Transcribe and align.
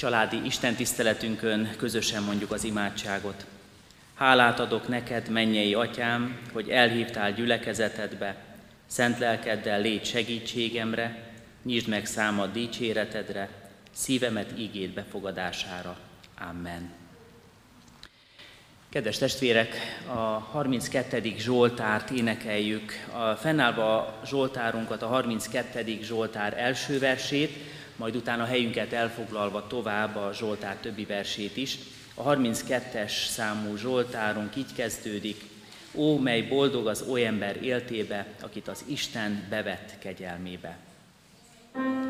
családi 0.00 0.44
Isten 0.44 0.74
tiszteletünkön 0.74 1.70
közösen 1.76 2.22
mondjuk 2.22 2.52
az 2.52 2.64
imádságot. 2.64 3.46
Hálát 4.14 4.60
adok 4.60 4.88
neked, 4.88 5.28
mennyei 5.28 5.74
atyám, 5.74 6.40
hogy 6.52 6.68
elhívtál 6.68 7.32
gyülekezetedbe, 7.32 8.36
szent 8.86 9.18
lelkeddel 9.18 9.80
légy 9.80 10.04
segítségemre, 10.04 11.32
nyisd 11.62 11.88
meg 11.88 12.06
számad 12.06 12.52
dicséretedre, 12.52 13.48
szívemet 13.92 14.58
ígéd 14.58 14.90
befogadására. 14.90 15.98
Amen. 16.50 16.90
Kedves 18.88 19.18
testvérek, 19.18 19.74
a 20.06 20.18
32. 20.52 21.34
Zsoltárt 21.38 22.10
énekeljük. 22.10 22.92
A 23.12 23.34
fennállva 23.34 23.96
a 23.96 24.20
Zsoltárunkat, 24.26 25.02
a 25.02 25.06
32. 25.06 25.98
Zsoltár 26.02 26.58
első 26.58 26.98
versét, 26.98 27.79
majd 28.00 28.16
utána 28.16 28.44
helyünket 28.44 28.92
elfoglalva 28.92 29.66
tovább 29.66 30.16
a 30.16 30.32
Zsoltár 30.32 30.76
többi 30.76 31.04
versét 31.04 31.56
is. 31.56 31.78
A 32.14 32.22
32-es 32.22 33.26
számú 33.28 33.76
Zsoltárunk 33.76 34.56
így 34.56 34.72
kezdődik. 34.74 35.42
Ó, 35.94 36.18
mely 36.18 36.42
boldog 36.42 36.86
az 36.86 37.04
oly 37.08 37.26
ember 37.26 37.62
éltébe, 37.62 38.26
akit 38.42 38.68
az 38.68 38.84
Isten 38.86 39.46
bevett 39.50 39.98
kegyelmébe. 39.98 40.78
thank 41.72 42.04
you 42.04 42.09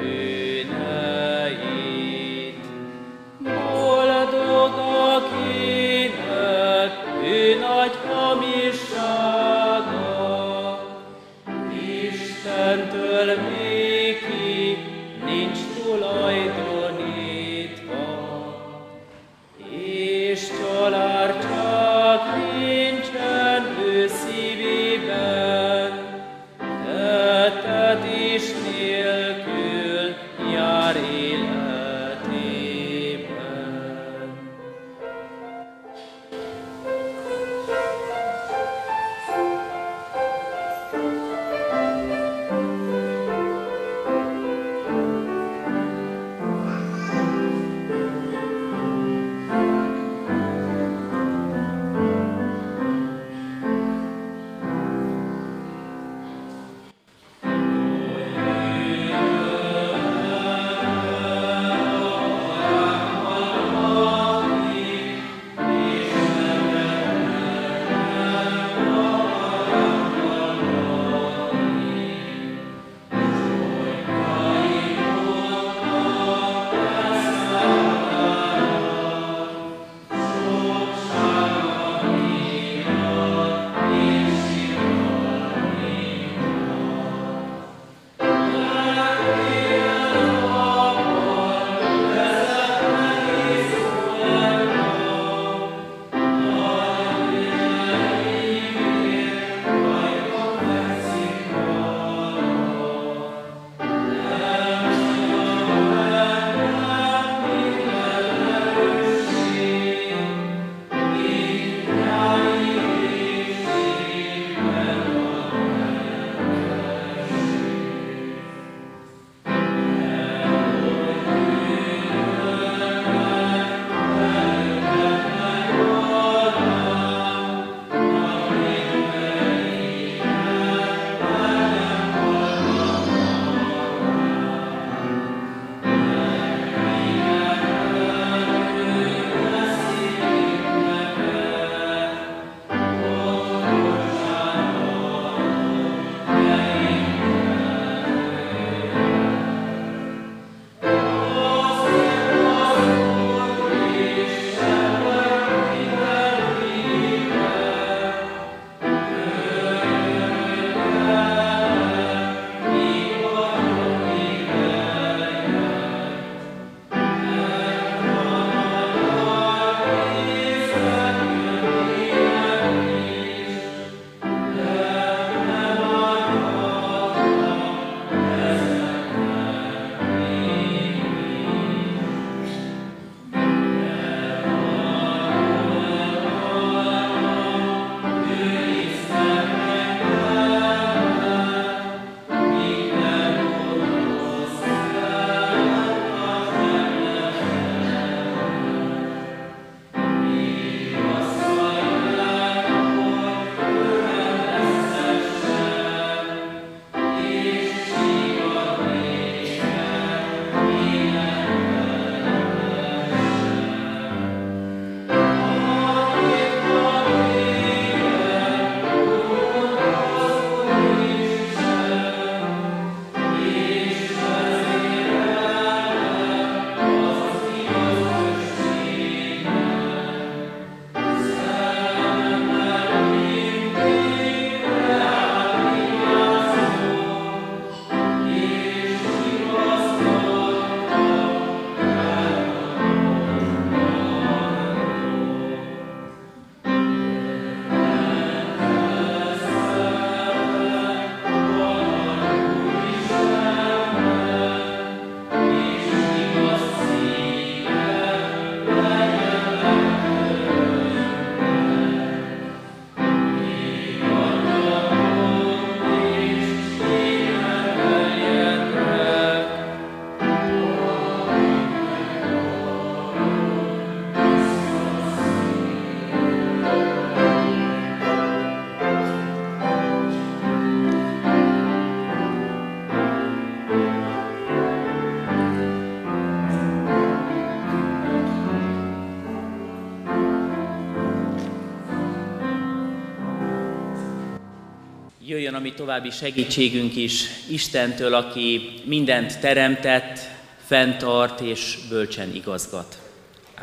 mi 295.71 295.77
további 295.77 296.09
segítségünk 296.09 296.95
is 296.95 297.23
Istentől, 297.49 298.13
aki 298.13 298.73
mindent 298.83 299.39
teremtett, 299.39 300.19
fenntart 300.65 301.41
és 301.41 301.77
bölcsen 301.89 302.35
igazgat. 302.35 302.97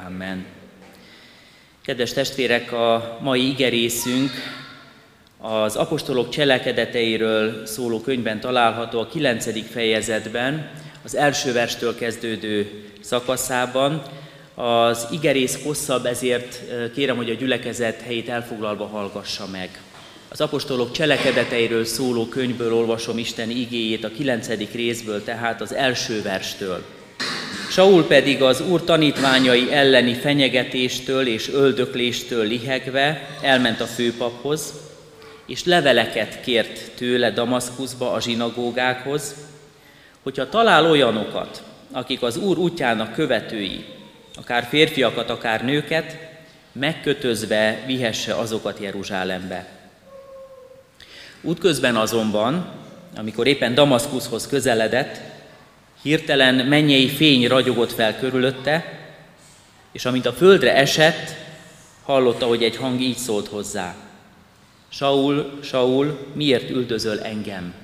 Amen. 0.07 0.47
Kedves 1.83 2.13
testvérek, 2.13 2.73
a 2.73 3.19
mai 3.23 3.49
igerészünk 3.49 4.31
az 5.39 5.77
apostolok 5.77 6.29
cselekedeteiről 6.29 7.67
szóló 7.67 8.01
könyvben 8.01 8.41
található 8.41 9.01
a 9.01 9.07
9. 9.07 9.71
fejezetben, 9.71 10.71
az 11.05 11.17
első 11.17 11.53
verstől 11.53 11.95
kezdődő 11.95 12.85
szakaszában. 13.01 14.03
Az 14.55 15.07
igerész 15.11 15.63
hosszabb, 15.63 16.07
ezért 16.07 16.61
kérem, 16.95 17.17
hogy 17.17 17.31
a 17.31 17.35
gyülekezet 17.35 18.01
helyét 18.01 18.29
elfoglalva 18.29 18.87
hallgassa 18.87 19.47
meg. 19.47 19.81
Az 20.29 20.41
apostolok 20.41 20.91
cselekedeteiről 20.91 21.85
szóló 21.85 22.27
könyvből 22.27 22.75
olvasom 22.75 23.19
Isten 23.19 23.51
igéjét 23.51 24.05
a 24.05 24.11
9. 24.11 24.49
részből, 24.73 25.25
tehát 25.25 25.61
az 25.61 25.75
első 25.75 26.23
verstől. 26.23 26.85
Saul 27.71 28.07
pedig 28.07 28.43
az 28.43 28.61
úr 28.61 28.85
tanítványai 28.85 29.73
elleni 29.73 30.15
fenyegetéstől 30.15 31.27
és 31.27 31.49
öldökléstől 31.49 32.47
lihegve 32.47 33.37
elment 33.43 33.81
a 33.81 33.87
főpaphoz, 33.87 34.73
és 35.47 35.65
leveleket 35.65 36.41
kért 36.41 36.91
tőle 36.95 37.31
Damaszkuszba 37.31 38.13
a 38.13 38.21
zsinagógákhoz, 38.21 39.35
hogyha 40.23 40.49
talál 40.49 40.91
olyanokat, 40.91 41.63
akik 41.93 42.23
az 42.23 42.37
Úr 42.37 42.59
útjának 42.59 43.13
követői, 43.13 43.85
akár 44.35 44.67
férfiakat, 44.69 45.31
akár 45.31 45.65
nőket, 45.65 46.17
megkötözve 46.73 47.83
vihesse 47.87 48.35
azokat 48.35 48.79
Jeruzsálembe. 48.81 49.78
Útközben 51.41 51.97
azonban, 51.97 52.71
amikor 53.17 53.47
éppen 53.47 53.75
Damaszkuszhoz 53.75 54.47
közeledett, 54.47 55.21
hirtelen 56.03 56.55
mennyei 56.55 57.09
fény 57.09 57.47
ragyogott 57.47 57.93
fel 57.93 58.19
körülötte, 58.19 58.99
és 59.93 60.05
amint 60.05 60.27
a 60.27 60.33
földre 60.33 60.75
esett, 60.75 61.37
hallotta, 62.05 62.47
hogy 62.47 62.63
egy 62.63 62.77
hang 62.77 63.01
így 63.01 63.17
szólt 63.17 63.49
hozzá. 63.49 63.95
Saul, 64.89 65.59
Saul, 65.63 66.19
miért 66.33 66.71
üldözöl 66.71 67.21
engem? 67.21 67.75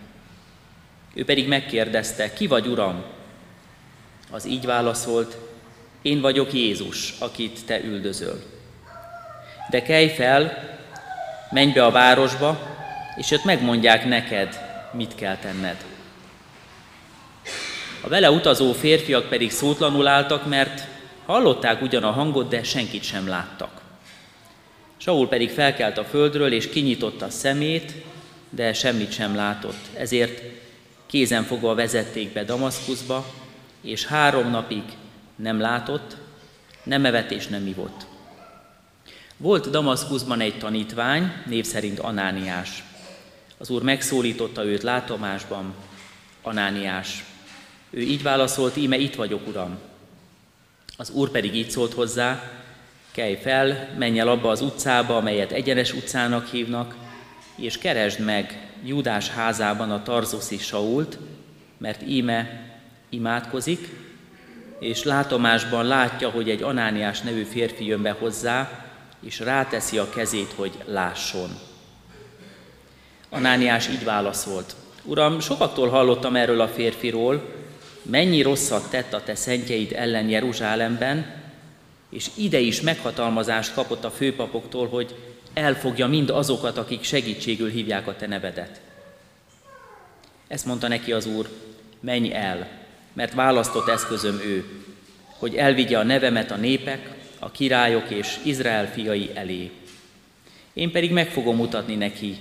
Ő 1.14 1.24
pedig 1.24 1.48
megkérdezte, 1.48 2.32
ki 2.32 2.46
vagy, 2.46 2.66
Uram? 2.66 3.02
Az 4.30 4.46
így 4.46 4.66
válaszolt, 4.66 5.36
én 6.02 6.20
vagyok 6.20 6.52
Jézus, 6.52 7.14
akit 7.18 7.66
te 7.66 7.80
üldözöl. 7.80 8.42
De 9.70 9.82
kelj 9.82 10.08
fel, 10.08 10.68
menj 11.50 11.72
be 11.72 11.84
a 11.84 11.90
városba, 11.90 12.73
és 13.16 13.30
ott 13.30 13.44
megmondják 13.44 14.04
neked, 14.04 14.58
mit 14.92 15.14
kell 15.14 15.36
tenned. 15.36 15.84
A 18.00 18.08
vele 18.08 18.30
utazó 18.30 18.72
férfiak 18.72 19.28
pedig 19.28 19.50
szótlanul 19.50 20.06
álltak, 20.06 20.46
mert 20.46 20.86
hallották 21.26 21.82
ugyan 21.82 22.02
a 22.02 22.10
hangot, 22.10 22.48
de 22.48 22.62
senkit 22.62 23.02
sem 23.02 23.28
láttak. 23.28 23.80
Saul 24.96 25.28
pedig 25.28 25.50
felkelt 25.50 25.98
a 25.98 26.04
földről, 26.04 26.52
és 26.52 26.68
kinyitotta 26.68 27.24
a 27.24 27.30
szemét, 27.30 27.92
de 28.50 28.72
semmit 28.72 29.12
sem 29.12 29.34
látott. 29.34 29.88
Ezért 29.96 30.42
kézen 31.06 31.42
fogva 31.42 31.74
vezették 31.74 32.32
be 32.32 32.44
Damaszkuszba, 32.44 33.26
és 33.80 34.06
három 34.06 34.50
napig 34.50 34.82
nem 35.36 35.60
látott, 35.60 36.16
nem 36.82 37.04
evett 37.04 37.30
és 37.30 37.46
nem 37.46 37.66
ivott. 37.66 38.06
Volt 39.36 39.70
Damaszkuszban 39.70 40.40
egy 40.40 40.58
tanítvány, 40.58 41.32
név 41.46 41.64
szerint 41.64 41.98
Anániás. 41.98 42.82
Az 43.58 43.70
úr 43.70 43.82
megszólította 43.82 44.64
őt 44.64 44.82
látomásban, 44.82 45.74
Anániás. 46.42 47.24
Ő 47.90 48.00
így 48.00 48.22
válaszolt, 48.22 48.76
íme 48.76 48.96
itt 48.96 49.14
vagyok, 49.14 49.46
uram. 49.48 49.78
Az 50.96 51.10
úr 51.10 51.30
pedig 51.30 51.54
így 51.54 51.70
szólt 51.70 51.92
hozzá, 51.92 52.50
kelj 53.12 53.36
fel, 53.36 53.94
menj 53.98 54.18
el 54.18 54.28
abba 54.28 54.50
az 54.50 54.60
utcába, 54.60 55.16
amelyet 55.16 55.52
egyenes 55.52 55.92
utcának 55.92 56.46
hívnak, 56.46 56.94
és 57.56 57.78
keresd 57.78 58.20
meg 58.20 58.72
Júdás 58.84 59.28
házában 59.28 59.90
a 59.90 60.02
Tarzoszi 60.02 60.58
Sault, 60.58 61.18
mert 61.78 62.02
íme 62.02 62.70
imádkozik, 63.08 63.88
és 64.78 65.02
látomásban 65.02 65.86
látja, 65.86 66.30
hogy 66.30 66.50
egy 66.50 66.62
Anániás 66.62 67.20
nevű 67.20 67.42
férfi 67.42 67.86
jön 67.86 68.02
be 68.02 68.10
hozzá, 68.10 68.86
és 69.20 69.38
ráteszi 69.38 69.98
a 69.98 70.10
kezét, 70.10 70.52
hogy 70.56 70.78
lásson. 70.84 71.50
Anániás 73.34 73.88
így 73.88 74.04
válaszolt, 74.04 74.74
Uram, 75.04 75.40
sokaktól 75.40 75.88
hallottam 75.88 76.36
erről 76.36 76.60
a 76.60 76.68
férfiról, 76.68 77.42
mennyi 78.02 78.42
rosszat 78.42 78.90
tett 78.90 79.12
a 79.12 79.22
te 79.22 79.34
szentjeid 79.34 79.92
ellen 79.92 80.28
Jeruzsálemben, 80.28 81.42
és 82.10 82.30
ide 82.34 82.58
is 82.58 82.80
meghatalmazást 82.80 83.74
kapott 83.74 84.04
a 84.04 84.10
főpapoktól, 84.10 84.88
hogy 84.88 85.14
elfogja 85.54 86.06
mind 86.06 86.30
azokat, 86.30 86.78
akik 86.78 87.02
segítségül 87.02 87.70
hívják 87.70 88.06
a 88.06 88.16
te 88.16 88.26
nevedet. 88.26 88.80
Ezt 90.48 90.66
mondta 90.66 90.88
neki 90.88 91.12
az 91.12 91.26
Úr, 91.26 91.48
menj 92.00 92.32
el, 92.32 92.68
mert 93.12 93.34
választott 93.34 93.88
eszközöm 93.88 94.40
ő, 94.44 94.64
hogy 95.38 95.54
elvigye 95.54 95.98
a 95.98 96.02
nevemet 96.02 96.50
a 96.50 96.56
népek, 96.56 97.10
a 97.38 97.50
királyok 97.50 98.10
és 98.10 98.38
Izrael 98.42 98.92
fiai 98.92 99.30
elé. 99.34 99.70
Én 100.72 100.90
pedig 100.90 101.12
meg 101.12 101.30
fogom 101.30 101.56
mutatni 101.56 101.94
neki, 101.94 102.38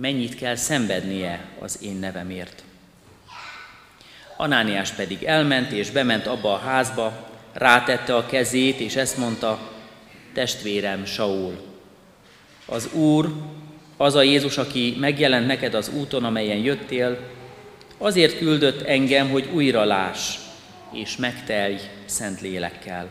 mennyit 0.00 0.34
kell 0.34 0.54
szenvednie 0.54 1.44
az 1.58 1.78
én 1.82 1.96
nevemért. 1.96 2.62
Anániás 4.36 4.90
pedig 4.90 5.22
elment 5.22 5.72
és 5.72 5.90
bement 5.90 6.26
abba 6.26 6.52
a 6.52 6.58
házba, 6.58 7.30
rátette 7.52 8.16
a 8.16 8.26
kezét, 8.26 8.80
és 8.80 8.96
ezt 8.96 9.16
mondta, 9.16 9.70
testvérem 10.32 11.04
Saul, 11.04 11.56
az 12.66 12.92
Úr, 12.92 13.32
az 13.96 14.14
a 14.14 14.22
Jézus, 14.22 14.58
aki 14.58 14.96
megjelent 15.00 15.46
neked 15.46 15.74
az 15.74 15.88
úton, 15.88 16.24
amelyen 16.24 16.58
jöttél, 16.58 17.18
azért 17.98 18.38
küldött 18.38 18.82
engem, 18.82 19.30
hogy 19.30 19.48
újra 19.52 19.84
láss, 19.84 20.36
és 20.92 21.16
megtelj 21.16 21.76
szent 22.04 22.40
lélekkel. 22.40 23.08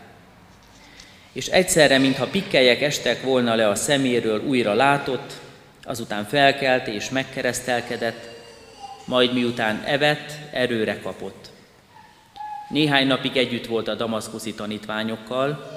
És 1.32 1.48
egyszerre, 1.48 1.98
mintha 1.98 2.28
pikkelyek 2.28 2.82
estek 2.82 3.24
volna 3.24 3.56
le 3.56 3.70
a 3.70 3.76
szeméről, 3.76 4.44
újra 4.44 4.74
látott, 4.74 5.44
azután 5.86 6.26
felkelt 6.26 6.88
és 6.88 7.10
megkeresztelkedett, 7.10 8.30
majd 9.06 9.34
miután 9.34 9.84
evett, 9.86 10.32
erőre 10.52 11.00
kapott. 11.00 11.50
Néhány 12.70 13.08
napig 13.08 13.38
együtt 13.38 13.66
volt 13.66 13.88
a 13.88 13.96
damaszkuszi 13.96 14.54
tanítványokkal, 14.54 15.74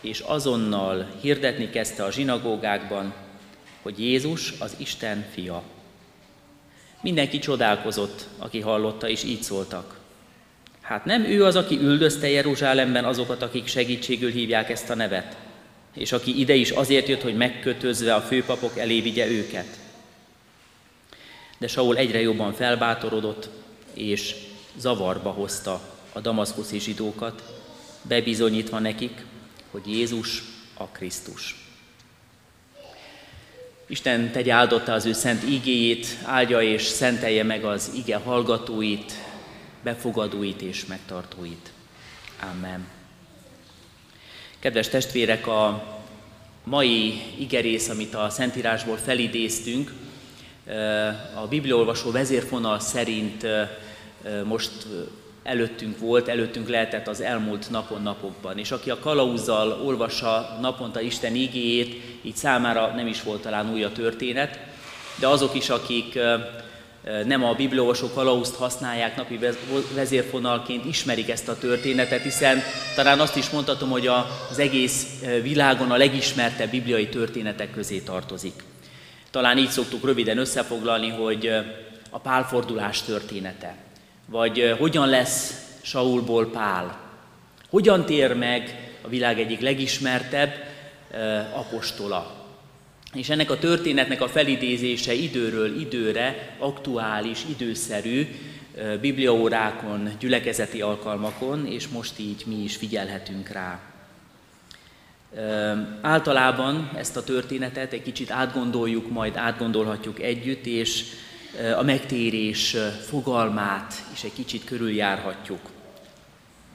és 0.00 0.20
azonnal 0.20 1.06
hirdetni 1.20 1.70
kezdte 1.70 2.04
a 2.04 2.10
zsinagógákban, 2.10 3.14
hogy 3.82 3.98
Jézus 3.98 4.54
az 4.58 4.74
Isten 4.78 5.24
fia. 5.32 5.62
Mindenki 7.00 7.38
csodálkozott, 7.38 8.26
aki 8.38 8.60
hallotta, 8.60 9.08
és 9.08 9.24
így 9.24 9.42
szóltak. 9.42 10.00
Hát 10.80 11.04
nem 11.04 11.24
ő 11.24 11.44
az, 11.44 11.56
aki 11.56 11.78
üldözte 11.78 12.28
Jeruzsálemben 12.28 13.04
azokat, 13.04 13.42
akik 13.42 13.66
segítségül 13.66 14.30
hívják 14.30 14.70
ezt 14.70 14.90
a 14.90 14.94
nevet, 14.94 15.36
és 15.94 16.12
aki 16.12 16.38
ide 16.38 16.54
is 16.54 16.70
azért 16.70 17.08
jött, 17.08 17.22
hogy 17.22 17.36
megkötözve 17.36 18.14
a 18.14 18.20
főpapok 18.20 18.78
elé 18.78 19.00
vigye 19.00 19.26
őket. 19.26 19.78
De 21.58 21.66
Saul 21.66 21.96
egyre 21.96 22.20
jobban 22.20 22.52
felbátorodott, 22.52 23.48
és 23.94 24.34
zavarba 24.76 25.30
hozta 25.30 25.80
a 26.12 26.20
damaszkuszi 26.20 26.80
zsidókat, 26.80 27.42
bebizonyítva 28.02 28.78
nekik, 28.78 29.24
hogy 29.70 29.86
Jézus 29.86 30.42
a 30.74 30.86
Krisztus. 30.86 31.56
Isten 33.86 34.32
tegye 34.32 34.52
áldotta 34.52 34.92
az 34.92 35.06
ő 35.06 35.12
szent 35.12 35.42
igéjét, 35.42 36.06
áldja 36.24 36.62
és 36.62 36.82
szentelje 36.82 37.42
meg 37.42 37.64
az 37.64 37.90
ige 37.94 38.16
hallgatóit, 38.16 39.12
befogadóit 39.82 40.62
és 40.62 40.86
megtartóit. 40.86 41.70
Amen. 42.40 43.01
Kedves 44.62 44.88
testvérek, 44.88 45.46
a 45.46 45.82
mai 46.64 47.22
igerész, 47.38 47.88
amit 47.88 48.14
a 48.14 48.28
Szentírásból 48.30 48.96
felidéztünk, 48.96 49.92
a 51.34 51.46
bibliolvasó 51.46 52.10
vezérfonal 52.10 52.80
szerint 52.80 53.46
most 54.44 54.70
előttünk 55.42 55.98
volt, 55.98 56.28
előttünk 56.28 56.68
lehetett 56.68 57.08
az 57.08 57.20
elmúlt 57.20 57.70
napon, 57.70 58.02
napokban. 58.02 58.58
És 58.58 58.70
aki 58.70 58.90
a 58.90 58.98
kalauzzal 58.98 59.80
olvassa 59.84 60.58
naponta 60.60 61.00
Isten 61.00 61.34
igéjét, 61.34 62.02
így 62.22 62.36
számára 62.36 62.86
nem 62.86 63.06
is 63.06 63.22
volt 63.22 63.42
talán 63.42 63.72
új 63.72 63.84
a 63.84 63.92
történet, 63.92 64.58
de 65.18 65.26
azok 65.26 65.54
is, 65.54 65.68
akik 65.68 66.18
nem 67.24 67.44
a 67.44 67.54
bibliolvasó 67.54 68.12
kalauzt 68.14 68.54
használják 68.54 69.16
napi 69.16 69.38
vezérfonalként, 69.94 70.84
ismerik 70.84 71.30
ezt 71.30 71.48
a 71.48 71.58
történetet, 71.58 72.22
hiszen 72.22 72.62
talán 72.94 73.20
azt 73.20 73.36
is 73.36 73.50
mondhatom, 73.50 73.90
hogy 73.90 74.06
az 74.50 74.58
egész 74.58 75.06
világon 75.42 75.90
a 75.90 75.96
legismertebb 75.96 76.70
bibliai 76.70 77.08
történetek 77.08 77.70
közé 77.70 77.98
tartozik. 77.98 78.62
Talán 79.30 79.58
így 79.58 79.68
szoktuk 79.68 80.04
röviden 80.04 80.38
összefoglalni, 80.38 81.08
hogy 81.08 81.50
a 82.10 82.18
pálfordulás 82.18 83.02
története, 83.02 83.76
vagy 84.26 84.74
hogyan 84.78 85.08
lesz 85.08 85.54
Saulból 85.80 86.50
Pál, 86.50 87.00
hogyan 87.70 88.04
tér 88.04 88.34
meg 88.34 88.90
a 89.02 89.08
világ 89.08 89.40
egyik 89.40 89.60
legismertebb 89.60 90.64
apostola. 91.54 92.40
És 93.14 93.28
ennek 93.28 93.50
a 93.50 93.58
történetnek 93.58 94.20
a 94.20 94.28
felidézése 94.28 95.12
időről 95.12 95.80
időre 95.80 96.56
aktuális, 96.58 97.44
időszerű, 97.50 98.26
bibliaórákon, 99.00 100.10
gyülekezeti 100.18 100.80
alkalmakon, 100.80 101.66
és 101.66 101.88
most 101.88 102.18
így 102.18 102.42
mi 102.46 102.62
is 102.62 102.76
figyelhetünk 102.76 103.48
rá. 103.48 103.80
Általában 106.00 106.90
ezt 106.96 107.16
a 107.16 107.24
történetet 107.24 107.92
egy 107.92 108.02
kicsit 108.02 108.30
átgondoljuk, 108.30 109.10
majd 109.10 109.36
átgondolhatjuk 109.36 110.20
együtt, 110.20 110.66
és 110.66 111.04
a 111.76 111.82
megtérés 111.82 112.76
fogalmát 113.08 113.94
is 114.12 114.24
egy 114.24 114.32
kicsit 114.32 114.64
körüljárhatjuk, 114.64 115.70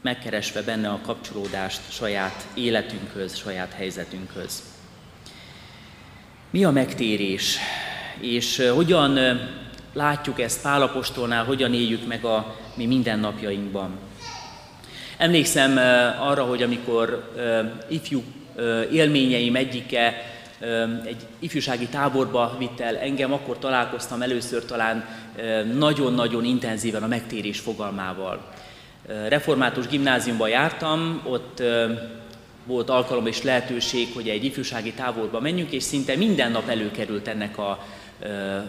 megkeresve 0.01 0.62
benne 0.62 0.89
a 0.89 1.00
kapcsolódást 1.01 1.91
saját 1.91 2.48
életünkhöz, 2.53 3.36
saját 3.36 3.74
helyzetünkhöz. 3.74 4.63
Mi 6.50 6.63
a 6.63 6.72
megtérés, 6.72 7.58
és 8.20 8.70
hogyan 8.75 9.20
látjuk 9.94 10.39
ezt 10.39 10.62
Pálapostolnál, 10.62 11.44
hogyan 11.44 11.74
éljük 11.74 12.08
meg 12.08 12.25
a 12.25 12.56
mi 12.75 12.86
mindennapjainkban? 12.86 13.89
Emlékszem 15.18 15.77
arra, 16.20 16.44
hogy 16.44 16.63
amikor 16.63 17.32
ifjú 17.88 18.24
élményeim 18.92 19.56
egyike 19.56 20.24
egy 21.06 21.27
ifjúsági 21.39 21.88
táborba 21.88 22.56
vitt 22.60 22.80
el 22.80 22.98
engem, 22.98 23.34
akkor 23.34 23.60
találkoztam 23.60 24.22
először 24.22 24.66
talán 24.66 25.06
nagyon-nagyon 25.74 26.46
intenzíven 26.46 27.04
a 27.04 27.08
megtérés 27.08 27.60
fogalmával. 27.60 28.54
Református 29.27 29.88
gimnáziumba 29.88 30.48
jártam, 30.48 31.22
ott 31.25 31.63
volt 32.67 32.89
alkalom 32.89 33.27
és 33.27 33.41
lehetőség, 33.41 34.07
hogy 34.13 34.29
egy 34.29 34.43
ifjúsági 34.43 34.91
táborba 34.91 35.39
menjünk, 35.39 35.71
és 35.71 35.83
szinte 35.83 36.15
minden 36.15 36.51
nap 36.51 36.69
előkerült 36.69 37.27
ennek 37.27 37.57
a 37.57 37.86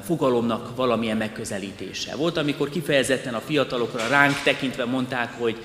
fogalomnak 0.04 0.76
valamilyen 0.76 1.16
megközelítése. 1.16 2.16
Volt, 2.16 2.36
amikor 2.36 2.70
kifejezetten 2.70 3.34
a 3.34 3.40
fiatalokra 3.40 4.08
ránk 4.08 4.42
tekintve 4.42 4.84
mondták, 4.84 5.32
hogy 5.38 5.56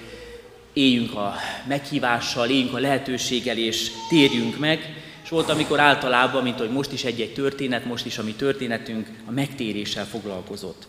éljünk 0.73 1.15
a 1.15 1.35
meghívással, 1.67 2.49
éljünk 2.49 2.73
a 2.73 2.79
lehetőséggel, 2.79 3.57
és 3.57 3.91
térjünk 4.09 4.59
meg, 4.59 4.95
és 5.23 5.29
volt, 5.29 5.49
amikor 5.49 5.79
általában, 5.79 6.43
mint 6.43 6.59
hogy 6.59 6.69
most 6.69 6.91
is 6.91 7.03
egy-egy 7.03 7.33
történet, 7.33 7.85
most 7.85 8.05
is 8.05 8.17
a 8.17 8.23
mi 8.23 8.33
történetünk 8.33 9.07
a 9.27 9.31
megtéréssel 9.31 10.05
foglalkozott. 10.05 10.87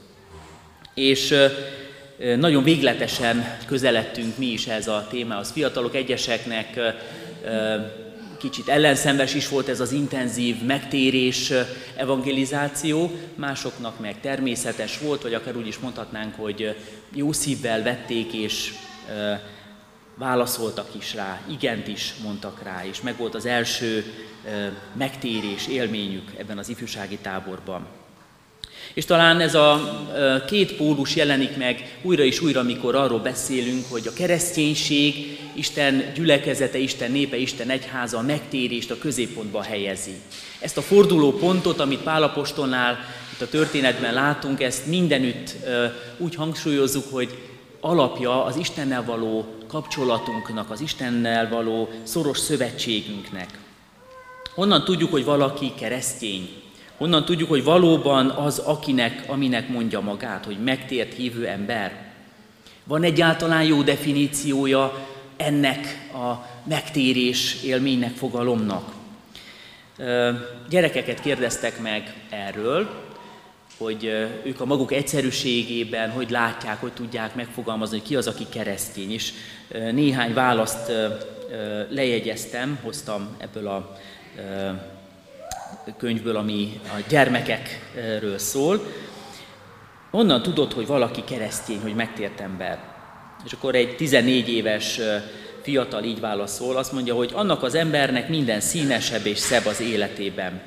És 0.95 1.35
nagyon 2.37 2.63
végletesen 2.63 3.57
közeledtünk 3.67 4.39
mi 4.39 4.47
is 4.47 4.67
ez 4.67 4.89
a 4.89 5.07
témához. 5.11 5.51
Fiatalok 5.53 5.95
egyeseknek 5.95 6.81
kicsit 8.39 8.69
ellenszenves 8.69 9.35
is 9.35 9.49
volt 9.49 9.69
ez 9.69 9.81
az 9.81 9.93
intenzív 9.93 10.63
megtérés 10.63 11.53
evangelizáció, 11.97 13.11
másoknak 13.35 14.01
meg 14.01 14.21
természetes 14.21 14.99
volt, 14.99 15.23
vagy 15.23 15.35
akár 15.35 15.57
úgy 15.57 15.67
is 15.67 15.79
mondhatnánk, 15.79 16.35
hogy 16.35 16.77
jó 17.13 17.33
szívvel 17.33 17.83
vették 17.83 18.33
és 18.33 18.73
válaszoltak 20.15 20.95
is 20.95 21.15
rá, 21.15 21.41
igent 21.51 21.89
is 21.89 22.15
mondtak 22.23 22.63
rá, 22.63 22.85
és 22.87 23.01
meg 23.01 23.17
volt 23.17 23.35
az 23.35 23.47
első 23.47 24.05
megtérés 24.93 25.67
élményük 25.69 26.33
ebben 26.39 26.59
az 26.59 26.69
ifjúsági 26.69 27.17
táborban. 27.17 27.87
És 28.95 29.05
talán 29.05 29.41
ez 29.41 29.55
a 29.55 30.01
két 30.47 30.73
pólus 30.73 31.17
jelenik 31.17 31.57
meg 31.57 31.99
újra 32.03 32.23
és 32.23 32.41
újra, 32.41 32.61
amikor 32.61 32.95
arról 32.95 33.19
beszélünk, 33.19 33.85
hogy 33.91 34.07
a 34.07 34.13
kereszténység, 34.13 35.39
Isten 35.55 36.13
gyülekezete, 36.15 36.79
Isten 36.79 37.11
népe, 37.11 37.37
Isten 37.37 37.71
egyháza 37.71 38.19
a 38.19 38.23
megtérést 38.23 38.91
a 38.91 38.99
középpontba 38.99 39.63
helyezi. 39.63 40.15
Ezt 40.61 40.77
a 40.77 40.83
forduló 40.83 41.33
pontot, 41.33 41.81
amit 41.81 42.01
Pálapostolnál 42.01 42.99
itt 43.33 43.41
a 43.41 43.49
történetben 43.49 44.15
látunk, 44.15 44.63
ezt 44.63 44.87
mindenütt 44.87 45.55
úgy 46.19 46.35
hangsúlyozzuk, 46.35 47.05
hogy 47.11 47.39
alapja 47.81 48.45
az 48.45 48.57
Istennel 48.57 49.05
való 49.05 49.47
kapcsolatunknak, 49.69 50.71
az 50.71 50.81
Istennel 50.81 51.49
való 51.49 51.89
szoros 52.03 52.39
szövetségünknek. 52.39 53.59
Honnan 54.55 54.85
tudjuk, 54.85 55.11
hogy 55.11 55.25
valaki 55.25 55.73
keresztény? 55.79 56.49
Honnan 57.05 57.25
tudjuk, 57.25 57.49
hogy 57.49 57.65
valóban 57.65 58.31
az, 58.31 58.59
akinek, 58.59 59.25
aminek 59.27 59.69
mondja 59.69 60.01
magát, 60.01 60.45
hogy 60.45 60.59
megtért 60.59 61.15
hívő 61.15 61.47
ember? 61.47 62.13
Van 62.85 63.03
egyáltalán 63.03 63.65
jó 63.65 63.83
definíciója 63.83 65.07
ennek 65.37 66.09
a 66.13 66.47
megtérés 66.69 67.63
élménynek, 67.63 68.15
fogalomnak? 68.15 68.93
Gyerekeket 70.69 71.21
kérdeztek 71.21 71.81
meg 71.81 72.15
erről, 72.31 72.89
hogy 73.79 74.05
ők 74.45 74.61
a 74.61 74.65
maguk 74.65 74.93
egyszerűségében 74.93 76.11
hogy 76.11 76.31
látják, 76.31 76.81
hogy 76.81 76.93
tudják 76.93 77.35
megfogalmazni, 77.35 77.99
hogy 77.99 78.09
ki 78.09 78.17
az, 78.17 78.27
aki 78.27 78.47
keresztény. 78.49 79.13
És 79.13 79.33
néhány 79.93 80.35
választ 80.35 80.93
lejegyeztem, 81.89 82.79
hoztam 82.83 83.37
ebből 83.39 83.67
a 83.67 83.97
könyvből, 85.97 86.37
ami 86.37 86.81
a 86.85 87.01
gyermekekről 87.09 88.39
szól. 88.39 88.87
Onnan 90.11 90.43
tudod, 90.43 90.73
hogy 90.73 90.87
valaki 90.87 91.25
keresztény, 91.25 91.81
hogy 91.81 91.95
megtért 91.95 92.41
ember. 92.41 92.79
És 93.45 93.53
akkor 93.53 93.75
egy 93.75 93.97
14 93.97 94.49
éves 94.49 95.01
fiatal 95.63 96.05
így 96.05 96.21
válaszol, 96.21 96.77
azt 96.77 96.93
mondja, 96.93 97.15
hogy 97.15 97.31
annak 97.35 97.63
az 97.63 97.75
embernek 97.75 98.29
minden 98.29 98.61
színesebb 98.61 99.27
és 99.27 99.39
szebb 99.39 99.67
az 99.67 99.81
életében. 99.81 100.63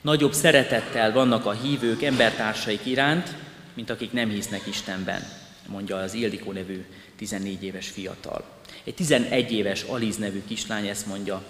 Nagyobb 0.00 0.32
szeretettel 0.32 1.12
vannak 1.12 1.46
a 1.46 1.52
hívők 1.52 2.02
embertársaik 2.02 2.86
iránt, 2.86 3.34
mint 3.74 3.90
akik 3.90 4.12
nem 4.12 4.28
hisznek 4.28 4.66
Istenben, 4.66 5.22
mondja 5.66 5.96
az 5.96 6.14
Ildikó 6.14 6.52
nevű 6.52 6.84
14 7.16 7.62
éves 7.64 7.88
fiatal. 7.88 8.44
Egy 8.84 8.94
11 8.94 9.52
éves 9.52 9.82
Aliz 9.82 10.16
nevű 10.16 10.42
kislány 10.46 10.86
ezt 10.86 11.06
mondja, 11.06 11.42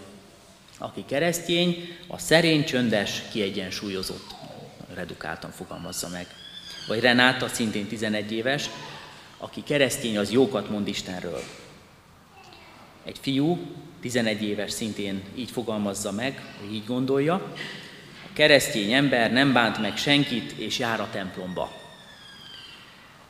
aki 0.85 1.05
keresztény, 1.07 1.97
a 2.07 2.19
szerény, 2.19 2.64
csöndes, 2.64 3.23
kiegyensúlyozott, 3.33 4.35
redukáltan 4.95 5.50
fogalmazza 5.50 6.09
meg. 6.09 6.26
Vagy 6.87 7.00
Renáta, 7.00 7.49
szintén 7.49 7.87
11 7.87 8.33
éves, 8.33 8.71
aki 9.38 9.62
keresztény, 9.62 10.19
az 10.19 10.31
jókat 10.31 10.71
mond 10.71 10.88
Istenről. 10.88 11.43
Egy 13.05 13.19
fiú, 13.21 13.59
11 14.00 14.43
éves, 14.43 14.73
szintén 14.73 15.23
így 15.35 15.50
fogalmazza 15.50 16.12
meg, 16.12 16.41
így 16.73 16.87
gondolja, 16.87 17.35
a 18.25 18.33
keresztény 18.33 18.93
ember 18.93 19.33
nem 19.33 19.53
bánt 19.53 19.81
meg 19.81 19.97
senkit, 19.97 20.53
és 20.53 20.79
jár 20.79 21.00
a 21.00 21.09
templomba. 21.12 21.73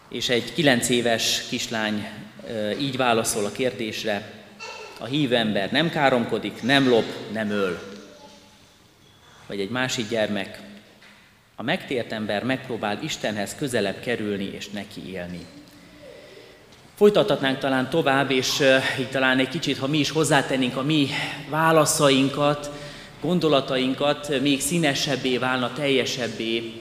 És 0.08 0.28
egy 0.28 0.52
9 0.52 0.88
éves 0.88 1.48
kislány 1.48 2.08
így 2.78 2.96
válaszol 2.96 3.44
a 3.44 3.52
kérdésre, 3.52 4.43
a 4.98 5.04
hív 5.04 5.32
ember 5.32 5.70
nem 5.70 5.90
káromkodik, 5.90 6.62
nem 6.62 6.88
lop, 6.88 7.04
nem 7.32 7.50
öl. 7.50 7.78
Vagy 9.46 9.60
egy 9.60 9.70
másik 9.70 10.08
gyermek, 10.08 10.60
a 11.56 11.62
megtért 11.62 12.12
ember 12.12 12.44
megpróbál 12.44 12.98
Istenhez 13.02 13.54
közelebb 13.54 14.00
kerülni 14.00 14.44
és 14.44 14.68
neki 14.68 15.12
élni. 15.12 15.46
Folytathatnánk 16.94 17.58
talán 17.58 17.90
tovább, 17.90 18.30
és 18.30 18.62
így 18.98 19.10
talán 19.10 19.38
egy 19.38 19.48
kicsit, 19.48 19.78
ha 19.78 19.86
mi 19.86 19.98
is 19.98 20.10
hozzátennénk 20.10 20.76
a 20.76 20.82
mi 20.82 21.08
válaszainkat, 21.48 22.70
gondolatainkat, 23.20 24.40
még 24.40 24.60
színesebbé 24.60 25.38
válna, 25.38 25.72
teljesebbé 25.72 26.80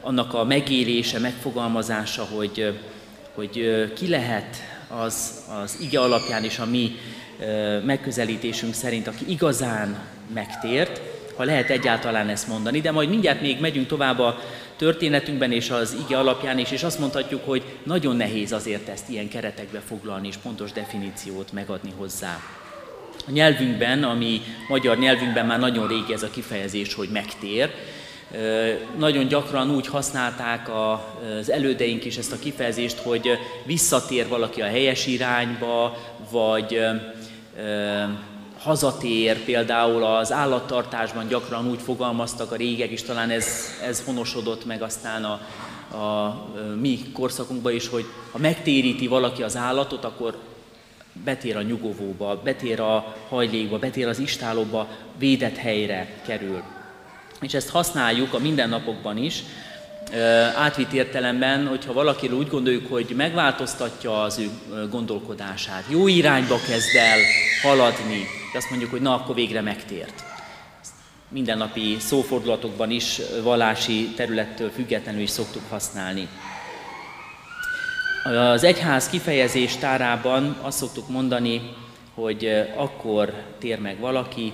annak 0.00 0.34
a 0.34 0.44
megélése, 0.44 1.18
megfogalmazása, 1.18 2.24
hogy, 2.24 2.78
hogy 3.34 3.92
ki 3.94 4.08
lehet 4.08 4.77
az, 4.88 5.42
az 5.62 5.76
ige 5.80 6.00
alapján 6.00 6.44
és 6.44 6.58
a 6.58 6.66
mi 6.66 6.96
megközelítésünk 7.84 8.74
szerint, 8.74 9.06
aki 9.06 9.24
igazán 9.28 9.98
megtért, 10.34 11.00
ha 11.36 11.44
lehet 11.44 11.70
egyáltalán 11.70 12.28
ezt 12.28 12.48
mondani, 12.48 12.80
de 12.80 12.90
majd 12.90 13.08
mindjárt 13.08 13.40
még 13.40 13.60
megyünk 13.60 13.86
tovább 13.86 14.18
a 14.18 14.38
történetünkben 14.76 15.52
és 15.52 15.70
az 15.70 15.96
ige 16.06 16.18
alapján 16.18 16.58
is, 16.58 16.70
és 16.70 16.82
azt 16.82 16.98
mondhatjuk, 16.98 17.44
hogy 17.44 17.62
nagyon 17.82 18.16
nehéz 18.16 18.52
azért 18.52 18.88
ezt 18.88 19.08
ilyen 19.08 19.28
keretekbe 19.28 19.80
foglalni 19.80 20.28
és 20.28 20.36
pontos 20.36 20.72
definíciót 20.72 21.52
megadni 21.52 21.92
hozzá. 21.96 22.40
A 23.26 23.30
nyelvünkben, 23.30 24.02
ami 24.02 24.40
magyar 24.68 24.98
nyelvünkben 24.98 25.46
már 25.46 25.58
nagyon 25.58 25.88
régi 25.88 26.12
ez 26.12 26.22
a 26.22 26.30
kifejezés, 26.30 26.94
hogy 26.94 27.08
megtér, 27.12 27.70
nagyon 28.98 29.26
gyakran 29.26 29.70
úgy 29.70 29.86
használták 29.86 30.68
az 31.38 31.50
elődeink 31.50 32.04
is 32.04 32.16
ezt 32.16 32.32
a 32.32 32.38
kifejezést, 32.38 32.98
hogy 32.98 33.30
visszatér 33.64 34.28
valaki 34.28 34.62
a 34.62 34.66
helyes 34.66 35.06
irányba, 35.06 35.96
vagy 36.30 36.80
hazatér, 38.58 39.44
például 39.44 40.04
az 40.04 40.32
állattartásban 40.32 41.28
gyakran 41.28 41.68
úgy 41.68 41.80
fogalmaztak 41.80 42.52
a 42.52 42.56
régek, 42.56 42.90
és 42.90 43.02
talán 43.02 43.30
ez, 43.30 43.46
ez 43.82 44.04
honosodott 44.04 44.64
meg 44.64 44.82
aztán 44.82 45.24
a, 45.24 45.40
a 45.96 46.36
mi 46.80 46.98
korszakunkban 47.12 47.74
is, 47.74 47.88
hogy 47.88 48.04
ha 48.32 48.38
megtéríti 48.38 49.06
valaki 49.06 49.42
az 49.42 49.56
állatot, 49.56 50.04
akkor 50.04 50.38
betér 51.24 51.56
a 51.56 51.62
nyugovóba, 51.62 52.40
betér 52.44 52.80
a 52.80 53.14
hajlékba, 53.28 53.78
betér 53.78 54.08
az 54.08 54.18
istálóba, 54.18 54.88
védett 55.18 55.56
helyre 55.56 56.22
kerül. 56.26 56.62
És 57.40 57.54
ezt 57.54 57.70
használjuk 57.70 58.34
a 58.34 58.38
mindennapokban 58.38 59.16
is, 59.16 59.42
átvitt 60.56 60.92
értelemben, 60.92 61.66
hogyha 61.66 61.92
valakiről 61.92 62.38
úgy 62.38 62.48
gondoljuk, 62.48 62.90
hogy 62.90 63.14
megváltoztatja 63.16 64.22
az 64.22 64.38
ő 64.38 64.50
gondolkodását, 64.90 65.84
jó 65.88 66.08
irányba 66.08 66.56
kezd 66.66 66.96
el 66.96 67.18
haladni, 67.62 68.26
de 68.52 68.58
azt 68.58 68.70
mondjuk, 68.70 68.90
hogy 68.90 69.00
na, 69.00 69.14
akkor 69.14 69.34
végre 69.34 69.60
megtért. 69.60 70.24
Mindennapi 71.28 71.96
szófordulatokban 72.00 72.90
is, 72.90 73.20
vallási 73.42 74.08
területtől 74.16 74.70
függetlenül 74.70 75.20
is 75.20 75.30
szoktuk 75.30 75.62
használni. 75.68 76.28
Az 78.24 78.64
egyház 78.64 79.08
kifejezés 79.08 79.76
tárában 79.76 80.56
azt 80.62 80.78
szoktuk 80.78 81.08
mondani, 81.08 81.74
hogy 82.14 82.66
akkor 82.76 83.32
tér 83.58 83.78
meg 83.78 83.98
valaki, 83.98 84.52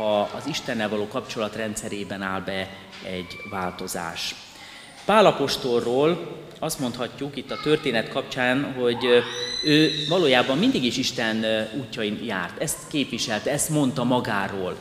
ha 0.00 0.20
az 0.20 0.46
Istennel 0.46 0.88
való 0.88 1.08
kapcsolatrendszerében 1.08 2.22
áll 2.22 2.40
be 2.40 2.68
egy 3.02 3.36
változás. 3.50 4.34
Pálapostolról 5.04 6.36
azt 6.58 6.78
mondhatjuk 6.78 7.36
itt 7.36 7.50
a 7.50 7.60
történet 7.62 8.08
kapcsán, 8.08 8.74
hogy 8.78 9.04
ő 9.64 9.90
valójában 10.08 10.58
mindig 10.58 10.84
is 10.84 10.96
Isten 10.96 11.44
útjain 11.80 12.20
járt. 12.24 12.62
Ezt 12.62 12.78
képviselte, 12.90 13.50
ezt 13.50 13.68
mondta 13.68 14.04
magáról. 14.04 14.76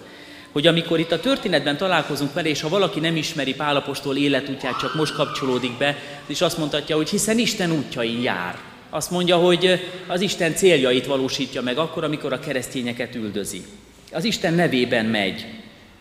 Hogy 0.51 0.67
amikor 0.67 0.99
itt 0.99 1.11
a 1.11 1.19
történetben 1.19 1.77
találkozunk 1.77 2.33
vele, 2.33 2.47
és 2.47 2.61
ha 2.61 2.69
valaki 2.69 2.99
nem 2.99 3.15
ismeri 3.15 3.55
Pálapostól 3.55 4.17
életútját, 4.17 4.79
csak 4.79 4.95
most 4.95 5.13
kapcsolódik 5.13 5.77
be, 5.77 5.95
és 6.25 6.41
azt 6.41 6.57
mondhatja, 6.57 6.95
hogy 6.95 7.09
hiszen 7.09 7.39
Isten 7.39 7.71
útjain 7.71 8.21
jár. 8.21 8.57
Azt 8.89 9.11
mondja, 9.11 9.37
hogy 9.37 9.79
az 10.07 10.21
Isten 10.21 10.55
céljait 10.55 11.05
valósítja 11.05 11.61
meg 11.61 11.77
akkor, 11.77 12.03
amikor 12.03 12.33
a 12.33 12.39
keresztényeket 12.39 13.15
üldözi. 13.15 13.61
Az 14.11 14.23
Isten 14.23 14.53
nevében 14.53 15.05
megy. 15.05 15.45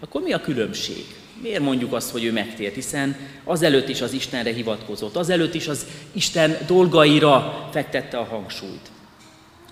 Akkor 0.00 0.22
mi 0.22 0.32
a 0.32 0.40
különbség? 0.40 1.04
Miért 1.42 1.60
mondjuk 1.60 1.92
azt, 1.92 2.10
hogy 2.10 2.24
ő 2.24 2.32
megtért? 2.32 2.74
Hiszen 2.74 3.16
azelőtt 3.44 3.88
is 3.88 4.00
az 4.00 4.12
Istenre 4.12 4.52
hivatkozott, 4.52 5.16
azelőtt 5.16 5.54
is 5.54 5.68
az 5.68 5.86
Isten 6.12 6.58
dolgaira 6.66 7.68
fektette 7.72 8.18
a 8.18 8.24
hangsúlyt. 8.24 8.90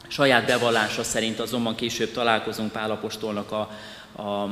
Saját 0.08 0.46
bevallása 0.46 1.02
szerint 1.02 1.40
azonban 1.40 1.74
később 1.74 2.12
találkozunk 2.12 2.72
Pálapostolnak 2.72 3.52
a, 3.52 3.70
a, 4.22 4.50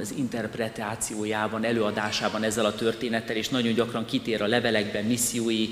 az 0.00 0.14
interpretációjában, 0.16 1.64
előadásában 1.64 2.42
ezzel 2.42 2.64
a 2.64 2.74
történettel, 2.74 3.36
és 3.36 3.48
nagyon 3.48 3.74
gyakran 3.74 4.04
kitér 4.04 4.42
a 4.42 4.46
levelekben, 4.46 5.04
missziói 5.04 5.68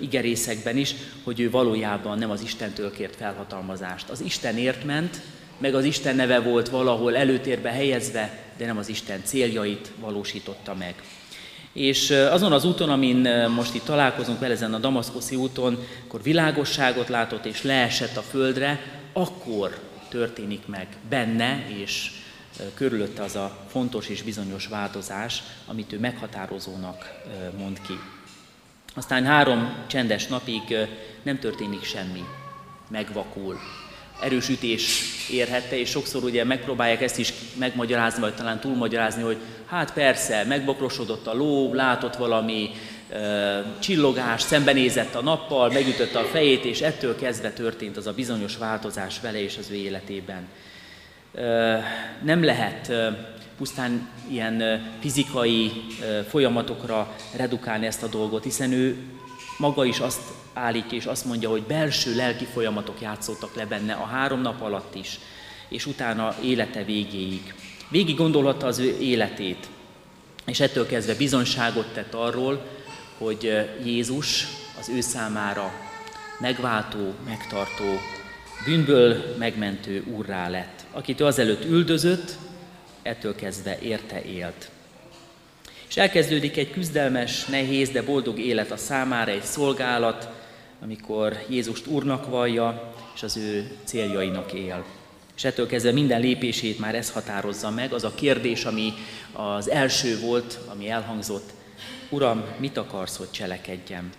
igerészekben 0.00 0.76
is, 0.76 0.94
hogy 1.24 1.40
ő 1.40 1.50
valójában 1.50 2.18
nem 2.18 2.30
az 2.30 2.42
Istentől 2.42 2.92
kért 2.92 3.16
felhatalmazást. 3.16 4.08
Az 4.08 4.20
Istenért 4.20 4.84
ment, 4.84 5.20
meg 5.58 5.74
az 5.74 5.84
Isten 5.84 6.16
neve 6.16 6.40
volt 6.40 6.68
valahol 6.68 7.16
előtérbe 7.16 7.70
helyezve, 7.70 8.38
de 8.56 8.66
nem 8.66 8.78
az 8.78 8.88
Isten 8.88 9.20
céljait 9.24 9.90
valósította 10.00 10.74
meg. 10.74 10.94
És 11.72 12.10
azon 12.10 12.52
az 12.52 12.64
úton, 12.64 12.90
amin 12.90 13.28
most 13.48 13.74
itt 13.74 13.84
találkozunk 13.84 14.38
vele, 14.38 14.52
ezen 14.52 14.74
a 14.74 14.78
Damaszkoszi 14.78 15.36
úton, 15.36 15.86
akkor 16.06 16.22
világosságot 16.22 17.08
látott 17.08 17.44
és 17.44 17.62
leesett 17.62 18.16
a 18.16 18.22
földre, 18.22 18.80
akkor 19.12 19.78
történik 20.08 20.66
meg 20.66 20.86
benne 21.08 21.64
és 21.68 22.10
körülötte 22.74 23.22
az 23.22 23.36
a 23.36 23.58
fontos 23.68 24.08
és 24.08 24.22
bizonyos 24.22 24.66
változás, 24.66 25.42
amit 25.66 25.92
ő 25.92 25.98
meghatározónak 25.98 27.12
mond 27.58 27.80
ki. 27.80 27.98
Aztán 28.94 29.24
három 29.24 29.74
csendes 29.86 30.26
napig 30.26 30.76
nem 31.22 31.38
történik 31.38 31.84
semmi, 31.84 32.24
megvakul, 32.88 33.58
erős 34.20 34.48
ütés 34.48 35.02
érhette, 35.30 35.78
és 35.78 35.90
sokszor 35.90 36.24
ugye 36.24 36.44
megpróbálják 36.44 37.02
ezt 37.02 37.18
is 37.18 37.32
megmagyarázni, 37.58 38.20
vagy 38.20 38.34
talán 38.34 38.60
túlmagyarázni, 38.60 39.22
hogy 39.22 39.36
hát 39.66 39.92
persze, 39.92 40.44
megbokrosodott 40.44 41.26
a 41.26 41.34
ló, 41.34 41.74
látott 41.74 42.16
valami 42.16 42.70
ö, 43.10 43.58
csillogást, 43.78 44.46
szembenézett 44.46 45.14
a 45.14 45.22
nappal, 45.22 45.70
megütötte 45.70 46.18
a 46.18 46.24
fejét, 46.24 46.64
és 46.64 46.80
ettől 46.80 47.16
kezdve 47.16 47.52
történt 47.52 47.96
az 47.96 48.06
a 48.06 48.12
bizonyos 48.12 48.56
változás 48.56 49.20
vele 49.20 49.42
és 49.42 49.56
az 49.58 49.70
ő 49.70 49.74
életében. 49.74 50.48
Ö, 51.34 51.76
nem 52.22 52.44
lehet 52.44 52.88
ö, 52.88 53.08
pusztán 53.56 54.08
ilyen 54.30 54.82
fizikai 55.00 55.72
folyamatokra 56.28 57.16
redukálni 57.36 57.86
ezt 57.86 58.02
a 58.02 58.06
dolgot, 58.06 58.44
hiszen 58.44 58.72
ő 58.72 58.96
maga 59.58 59.84
is 59.84 59.98
azt 59.98 60.20
állítja, 60.54 60.98
és 60.98 61.04
azt 61.04 61.24
mondja, 61.24 61.50
hogy 61.50 61.62
belső 61.62 62.14
lelki 62.14 62.44
folyamatok 62.44 63.00
játszottak 63.00 63.54
le 63.54 63.66
benne 63.66 63.92
a 63.92 64.04
három 64.04 64.40
nap 64.40 64.62
alatt 64.62 64.94
is, 64.94 65.18
és 65.68 65.86
utána 65.86 66.34
élete 66.42 66.84
végéig. 66.84 67.54
Végig 67.88 68.16
gondolhatta 68.16 68.66
az 68.66 68.78
ő 68.78 68.98
életét, 68.98 69.68
és 70.46 70.60
ettől 70.60 70.86
kezdve 70.86 71.14
bizonságot 71.14 71.92
tett 71.92 72.14
arról, 72.14 72.66
hogy 73.18 73.68
Jézus 73.84 74.46
az 74.80 74.88
ő 74.88 75.00
számára 75.00 75.72
megváltó, 76.38 77.14
megtartó, 77.26 77.98
bűnből 78.64 79.34
megmentő 79.38 80.04
úrrá 80.06 80.48
lett, 80.48 80.84
akit 80.92 81.20
ő 81.20 81.24
azelőtt 81.24 81.64
üldözött, 81.64 82.36
ettől 83.02 83.34
kezdve 83.34 83.78
érte 83.78 84.22
élt. 84.22 84.70
És 85.88 85.96
elkezdődik 85.96 86.56
egy 86.56 86.70
küzdelmes, 86.70 87.44
nehéz, 87.44 87.90
de 87.90 88.02
boldog 88.02 88.38
élet 88.38 88.70
a 88.70 88.76
számára, 88.76 89.30
egy 89.30 89.42
szolgálat, 89.42 90.28
amikor 90.84 91.44
Jézust 91.48 91.86
Úrnak 91.86 92.26
vallja, 92.26 92.92
és 93.14 93.22
az 93.22 93.36
ő 93.36 93.76
céljainak 93.84 94.52
él. 94.52 94.84
És 95.36 95.44
ettől 95.44 95.66
kezdve 95.66 95.92
minden 95.92 96.20
lépését 96.20 96.78
már 96.78 96.94
ez 96.94 97.10
határozza 97.10 97.70
meg, 97.70 97.92
az 97.92 98.04
a 98.04 98.14
kérdés, 98.14 98.64
ami 98.64 98.92
az 99.32 99.70
első 99.70 100.20
volt, 100.20 100.58
ami 100.66 100.88
elhangzott, 100.88 101.52
Uram, 102.08 102.44
mit 102.58 102.76
akarsz, 102.76 103.16
hogy 103.16 103.30
cselekedjem? 103.30 104.12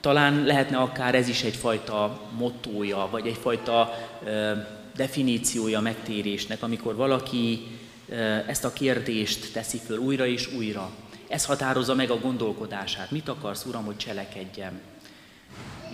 Talán 0.00 0.44
lehetne 0.44 0.76
akár 0.76 1.14
ez 1.14 1.28
is 1.28 1.42
egyfajta 1.42 2.20
mottója, 2.36 3.08
vagy 3.10 3.26
egyfajta 3.26 3.94
ö, 4.24 4.52
definíciója 4.96 5.80
megtérésnek, 5.80 6.62
amikor 6.62 6.96
valaki 6.96 7.66
ö, 8.08 8.14
ezt 8.46 8.64
a 8.64 8.72
kérdést 8.72 9.52
teszi 9.52 9.78
föl 9.86 9.98
újra 9.98 10.26
és 10.26 10.52
újra. 10.52 10.90
Ez 11.28 11.44
határozza 11.44 11.94
meg 11.94 12.10
a 12.10 12.18
gondolkodását. 12.18 13.10
Mit 13.10 13.28
akarsz, 13.28 13.64
Uram, 13.64 13.84
hogy 13.84 13.96
cselekedjem? 13.96 14.80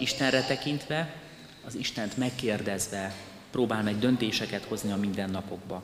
Istenre 0.02 0.42
tekintve, 0.42 1.12
az 1.66 1.74
Istent 1.74 2.16
megkérdezve 2.16 3.14
próbál 3.50 3.82
meg 3.82 3.98
döntéseket 3.98 4.64
hozni 4.64 4.92
a 4.92 4.96
mindennapokba. 4.96 5.82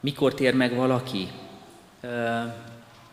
Mikor 0.00 0.34
tér 0.34 0.54
meg 0.54 0.74
valaki? 0.74 1.28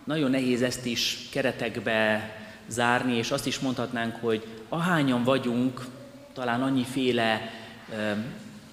Nagyon 0.04 0.30
nehéz 0.30 0.62
ezt 0.62 0.86
is 0.86 1.28
keretekbe 1.32 2.30
zárni, 2.68 3.16
és 3.16 3.32
azt 3.32 3.48
is 3.48 3.60
mondhatnánk, 3.60 4.16
hogy 4.16 4.48
ahányan 4.70 5.24
vagyunk, 5.24 5.86
talán 6.34 6.62
annyiféle 6.62 7.52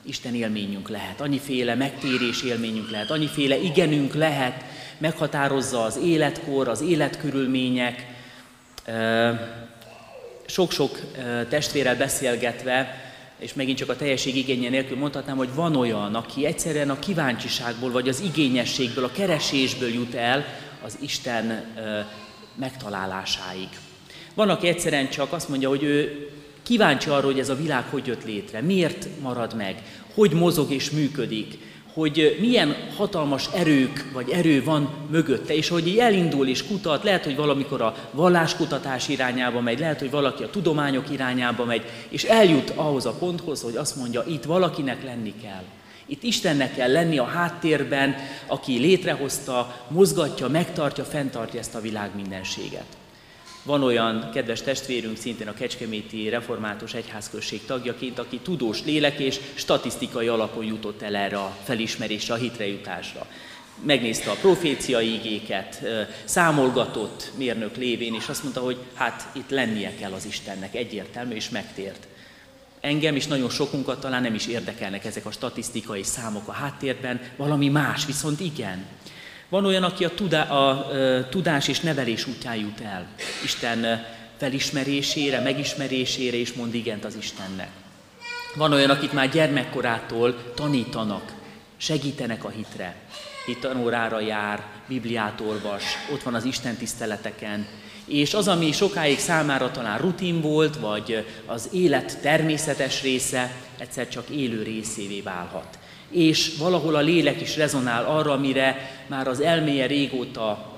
Isten 0.03 0.35
élményünk 0.35 0.89
lehet, 0.89 1.21
annyiféle 1.21 1.75
megtérés 1.75 2.43
élményünk 2.43 2.91
lehet, 2.91 3.11
annyiféle 3.11 3.57
igenünk 3.57 4.15
lehet, 4.15 4.65
meghatározza 4.99 5.85
az 5.85 5.97
életkor, 5.97 6.69
az 6.69 6.81
életkörülmények, 6.81 8.07
sok-sok 10.51 10.99
testvérrel 11.49 11.97
beszélgetve, 11.97 13.05
és 13.39 13.55
megint 13.55 13.79
csak 13.79 13.89
a 13.89 13.97
teljesség 13.97 14.37
igénye 14.37 14.69
nélkül 14.69 14.97
mondhatnám, 14.97 15.37
hogy 15.37 15.55
van 15.55 15.77
olyan, 15.77 16.15
aki 16.15 16.47
egyszerűen 16.47 16.91
a 16.91 16.99
kíváncsiságból, 16.99 17.91
vagy 17.91 18.09
az 18.09 18.21
igényességből, 18.21 19.05
a 19.05 19.13
keresésből 19.13 19.93
jut 19.93 20.15
el 20.15 20.45
az 20.83 20.99
Isten 21.01 21.65
megtalálásáig. 22.55 23.69
Van, 24.35 24.49
aki 24.49 24.69
egyszerűen 24.69 25.09
csak 25.09 25.33
azt 25.33 25.49
mondja, 25.49 25.69
hogy 25.69 25.83
ő 25.83 26.29
kíváncsi 26.63 27.11
arra, 27.11 27.27
hogy 27.27 27.39
ez 27.39 27.49
a 27.49 27.57
világ 27.57 27.85
hogy 27.91 28.07
jött 28.07 28.25
létre, 28.25 28.61
miért 28.61 29.07
marad 29.21 29.57
meg, 29.57 29.83
hogy 30.15 30.33
mozog 30.33 30.73
és 30.73 30.91
működik, 30.91 31.59
hogy 32.01 32.37
milyen 32.41 32.77
hatalmas 32.97 33.49
erők 33.55 34.11
vagy 34.13 34.31
erő 34.31 34.65
van 34.65 34.89
mögötte, 35.11 35.55
és 35.55 35.69
hogy 35.69 35.87
így 35.87 35.99
elindul 35.99 36.49
és 36.49 36.67
kutat, 36.67 37.05
lehet, 37.05 37.25
hogy 37.25 37.37
valamikor 37.37 37.81
a 37.81 37.95
valláskutatás 38.11 39.09
irányába 39.09 39.61
megy, 39.61 39.79
lehet, 39.79 39.99
hogy 39.99 40.11
valaki 40.11 40.43
a 40.43 40.51
tudományok 40.51 41.11
irányába 41.11 41.65
megy, 41.65 41.83
és 42.09 42.25
eljut 42.25 42.71
ahhoz 42.71 43.07
a 43.07 43.13
ponthoz, 43.13 43.63
hogy 43.63 43.77
azt 43.77 43.97
mondja, 43.97 44.25
itt 44.29 44.45
valakinek 44.45 45.05
lenni 45.05 45.35
kell. 45.43 45.65
Itt 46.07 46.23
Istennek 46.23 46.75
kell 46.75 46.93
lenni 46.93 47.19
a 47.19 47.25
háttérben, 47.25 48.15
aki 48.47 48.79
létrehozta, 48.79 49.85
mozgatja, 49.89 50.49
megtartja, 50.49 51.05
fenntartja 51.05 51.61
ezt 51.61 51.75
a 51.75 51.81
világ 51.81 52.11
mindenséget. 52.15 53.00
Van 53.63 53.83
olyan 53.83 54.31
kedves 54.33 54.63
testvérünk, 54.63 55.17
szintén 55.17 55.49
a 55.49 55.55
Kecskeméti 55.55 56.29
Református 56.29 56.95
Egyházközség 56.95 57.65
tagjaként, 57.65 58.19
aki 58.19 58.39
tudós 58.39 58.85
lélek 58.85 59.19
és 59.19 59.41
statisztikai 59.55 60.29
alapon 60.29 60.65
jutott 60.65 61.03
el 61.03 61.17
erre 61.17 61.39
a 61.39 61.57
felismerésre, 61.65 62.35
a 62.35 62.37
hitrejutásra. 62.37 63.27
Megnézte 63.83 64.31
a 64.31 64.35
proféciai 64.41 65.15
igéket, 65.15 65.83
számolgatott 66.25 67.31
mérnök 67.37 67.77
lévén, 67.77 68.15
és 68.15 68.29
azt 68.29 68.43
mondta, 68.43 68.61
hogy 68.61 68.77
hát 68.95 69.29
itt 69.33 69.51
lennie 69.51 69.95
kell 69.95 70.13
az 70.13 70.27
Istennek, 70.27 70.75
egyértelmű, 70.75 71.35
és 71.35 71.49
megtért. 71.49 72.07
Engem 72.81 73.17
is 73.17 73.27
nagyon 73.27 73.51
sokunkat 73.51 74.01
talán 74.01 74.23
nem 74.23 74.35
is 74.35 74.47
érdekelnek 74.47 75.05
ezek 75.05 75.27
a 75.27 75.31
statisztikai 75.31 76.03
számok 76.03 76.49
a 76.49 76.53
háttérben, 76.53 77.21
valami 77.37 77.69
más, 77.69 78.07
viszont 78.07 78.41
igen. 78.41 78.87
Van 79.51 79.65
olyan, 79.65 79.83
aki 79.83 80.05
a, 80.05 80.15
tudá, 80.15 80.43
a, 80.43 80.69
a 80.69 81.29
tudás 81.29 81.69
és 81.69 81.81
nevelés 81.81 82.27
útján 82.27 82.57
jut 82.57 82.81
el. 82.81 83.07
Isten 83.45 84.07
felismerésére, 84.37 85.41
megismerésére, 85.41 86.37
és 86.37 86.53
mond 86.53 86.75
igent 86.75 87.05
az 87.05 87.17
Istennek. 87.17 87.71
Van 88.55 88.73
olyan, 88.73 88.91
akit 88.91 89.13
már 89.13 89.29
gyermekkorától 89.29 90.53
tanítanak, 90.55 91.33
segítenek 91.77 92.45
a 92.45 92.49
hitre. 92.49 92.95
Itt 93.47 93.61
tanórára 93.61 94.21
jár, 94.21 94.65
Bibliát 94.89 95.41
olvas, 95.41 95.85
ott 96.13 96.23
van 96.23 96.35
az 96.35 96.45
Isten 96.45 96.77
tiszteleteken, 96.77 97.67
és 98.05 98.35
az, 98.35 98.49
ami 98.49 98.73
sokáig 98.73 99.19
számára 99.19 99.71
talán 99.71 99.99
rutin 99.99 100.41
volt, 100.41 100.77
vagy 100.77 101.27
az 101.47 101.69
élet 101.73 102.21
természetes 102.21 103.03
része, 103.03 103.53
egyszer 103.79 104.09
csak 104.09 104.29
élő 104.29 104.63
részévé 104.63 105.21
válhat 105.21 105.80
és 106.11 106.57
valahol 106.59 106.95
a 106.95 107.01
lélek 107.01 107.41
is 107.41 107.57
rezonál 107.57 108.05
arra, 108.05 108.33
amire 108.33 108.91
már 109.07 109.29
az 109.29 109.41
elméje 109.41 109.87
régóta 109.87 110.77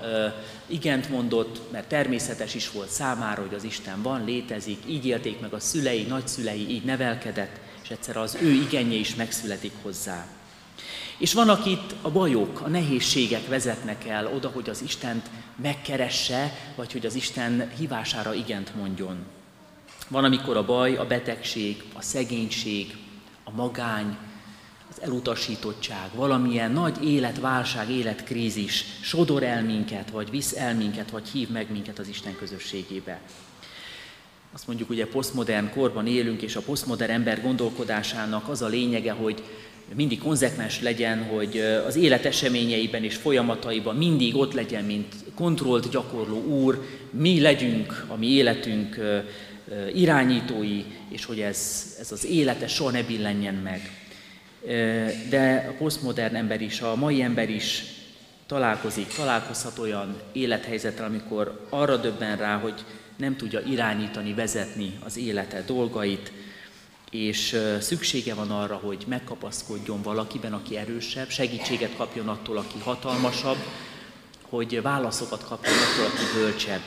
igent 0.67 1.09
mondott, 1.09 1.71
mert 1.71 1.87
természetes 1.87 2.55
is 2.55 2.71
volt 2.71 2.89
számára, 2.89 3.41
hogy 3.41 3.53
az 3.53 3.63
Isten 3.63 4.01
van, 4.01 4.25
létezik, 4.25 4.77
így 4.87 5.05
élték 5.05 5.39
meg 5.39 5.53
a 5.53 5.59
szülei, 5.59 6.03
nagyszülei, 6.03 6.69
így 6.69 6.83
nevelkedett, 6.83 7.59
és 7.83 7.89
egyszer 7.89 8.17
az 8.17 8.37
ő 8.41 8.51
igenje 8.51 8.97
is 8.97 9.15
megszületik 9.15 9.71
hozzá. 9.81 10.25
És 11.17 11.33
van, 11.33 11.49
akit 11.49 11.95
a 12.01 12.11
bajok, 12.11 12.61
a 12.61 12.67
nehézségek 12.67 13.47
vezetnek 13.47 14.07
el 14.07 14.27
oda, 14.27 14.49
hogy 14.49 14.69
az 14.69 14.81
Istent 14.81 15.29
megkeresse, 15.61 16.53
vagy 16.75 16.91
hogy 16.91 17.05
az 17.05 17.15
Isten 17.15 17.71
hívására 17.77 18.33
igent 18.33 18.75
mondjon. 18.75 19.17
Van, 20.07 20.23
amikor 20.23 20.57
a 20.57 20.65
baj, 20.65 20.95
a 20.95 21.07
betegség, 21.07 21.83
a 21.93 22.01
szegénység, 22.01 22.95
a 23.43 23.51
magány, 23.51 24.17
elutasítottság, 25.03 26.09
valamilyen 26.15 26.71
nagy 26.71 27.05
életválság, 27.07 27.89
életkrízis 27.89 28.85
sodor 29.01 29.43
el 29.43 29.63
minket, 29.63 30.09
vagy 30.09 30.29
visz 30.29 30.55
el 30.55 30.75
minket, 30.75 31.09
vagy 31.09 31.27
hív 31.27 31.49
meg 31.49 31.71
minket 31.71 31.99
az 31.99 32.07
Isten 32.07 32.35
közösségébe. 32.35 33.19
Azt 34.53 34.67
mondjuk, 34.67 34.89
ugye 34.89 35.07
posztmodern 35.07 35.69
korban 35.69 36.07
élünk, 36.07 36.41
és 36.41 36.55
a 36.55 36.61
posztmodern 36.61 37.11
ember 37.11 37.41
gondolkodásának 37.41 38.49
az 38.49 38.61
a 38.61 38.67
lényege, 38.67 39.11
hogy 39.11 39.43
mindig 39.95 40.19
konzekvens 40.19 40.81
legyen, 40.81 41.23
hogy 41.23 41.57
az 41.87 41.95
élet 41.95 42.25
eseményeiben 42.25 43.03
és 43.03 43.15
folyamataiban 43.15 43.95
mindig 43.95 44.35
ott 44.35 44.53
legyen, 44.53 44.83
mint 44.83 45.15
kontrollt 45.35 45.89
gyakorló 45.89 46.43
úr, 46.43 46.85
mi 47.11 47.41
legyünk 47.41 48.05
a 48.07 48.15
mi 48.15 48.27
életünk 48.27 48.99
irányítói, 49.93 50.83
és 51.09 51.25
hogy 51.25 51.39
ez, 51.39 51.85
ez 51.99 52.11
az 52.11 52.25
élete 52.25 52.67
soha 52.67 52.91
ne 52.91 53.03
billenjen 53.03 53.55
meg 53.55 54.02
de 55.29 55.65
a 55.69 55.77
posztmodern 55.77 56.35
ember 56.35 56.61
is, 56.61 56.81
a 56.81 56.95
mai 56.95 57.21
ember 57.21 57.49
is 57.49 57.83
találkozik, 58.47 59.07
találkozhat 59.07 59.77
olyan 59.77 60.21
élethelyzettel, 60.31 61.05
amikor 61.05 61.67
arra 61.69 61.97
döbben 61.97 62.37
rá, 62.37 62.57
hogy 62.57 62.85
nem 63.17 63.35
tudja 63.35 63.59
irányítani, 63.59 64.33
vezetni 64.33 64.99
az 65.05 65.17
élete 65.17 65.61
dolgait, 65.61 66.31
és 67.11 67.57
szüksége 67.79 68.33
van 68.33 68.51
arra, 68.51 68.75
hogy 68.75 69.03
megkapaszkodjon 69.07 70.01
valakiben, 70.01 70.53
aki 70.53 70.77
erősebb, 70.77 71.29
segítséget 71.29 71.95
kapjon 71.95 72.27
attól, 72.27 72.57
aki 72.57 72.79
hatalmasabb, 72.79 73.57
hogy 74.41 74.81
válaszokat 74.81 75.43
kapjon 75.43 75.73
attól, 75.73 76.05
aki 76.05 76.39
bölcsebb, 76.39 76.81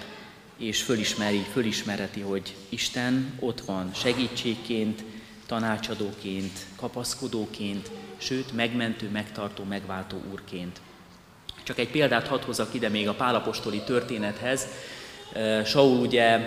és 0.56 0.82
fölismeri, 0.82 1.44
fölismereti, 1.52 2.20
hogy 2.20 2.54
Isten 2.68 3.32
ott 3.40 3.60
van 3.60 3.90
segítségként, 3.94 5.02
tanácsadóként, 5.46 6.66
kapaszkodóként, 6.76 7.90
sőt, 8.16 8.52
megmentő, 8.52 9.08
megtartó, 9.08 9.64
megváltó 9.64 10.22
úrként. 10.32 10.80
Csak 11.62 11.78
egy 11.78 11.90
példát 11.90 12.26
hadd 12.26 12.44
hozak 12.44 12.74
ide 12.74 12.88
még 12.88 13.08
a 13.08 13.14
pálapostoli 13.14 13.82
történethez. 13.82 14.66
Saul 15.64 15.98
ugye 15.98 16.38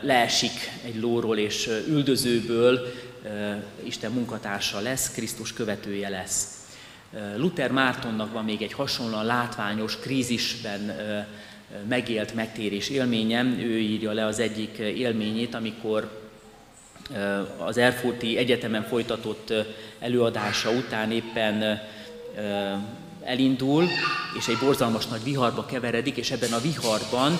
leesik 0.00 0.70
egy 0.84 1.00
lóról 1.00 1.38
és 1.38 1.70
üldözőből 1.88 2.92
Isten 3.82 4.12
munkatársa 4.12 4.80
lesz, 4.80 5.10
Krisztus 5.10 5.52
követője 5.52 6.08
lesz. 6.08 6.48
Luther 7.36 7.70
Mártonnak 7.70 8.32
van 8.32 8.44
még 8.44 8.62
egy 8.62 8.72
hasonlóan 8.72 9.24
látványos 9.24 9.96
krízisben 9.98 10.96
megélt 11.88 12.34
megtérés 12.34 12.88
élményem. 12.88 13.46
Ő 13.46 13.78
írja 13.78 14.12
le 14.12 14.24
az 14.24 14.38
egyik 14.38 14.78
élményét, 14.78 15.54
amikor 15.54 16.25
az 17.58 17.76
Erfurti 17.78 18.36
Egyetemen 18.36 18.82
folytatott 18.82 19.52
előadása 19.98 20.70
után 20.70 21.12
éppen 21.12 21.80
elindul, 23.24 23.84
és 24.38 24.48
egy 24.48 24.58
borzalmas 24.60 25.06
nagy 25.06 25.22
viharba 25.22 25.66
keveredik, 25.66 26.16
és 26.16 26.30
ebben 26.30 26.52
a 26.52 26.60
viharban 26.60 27.38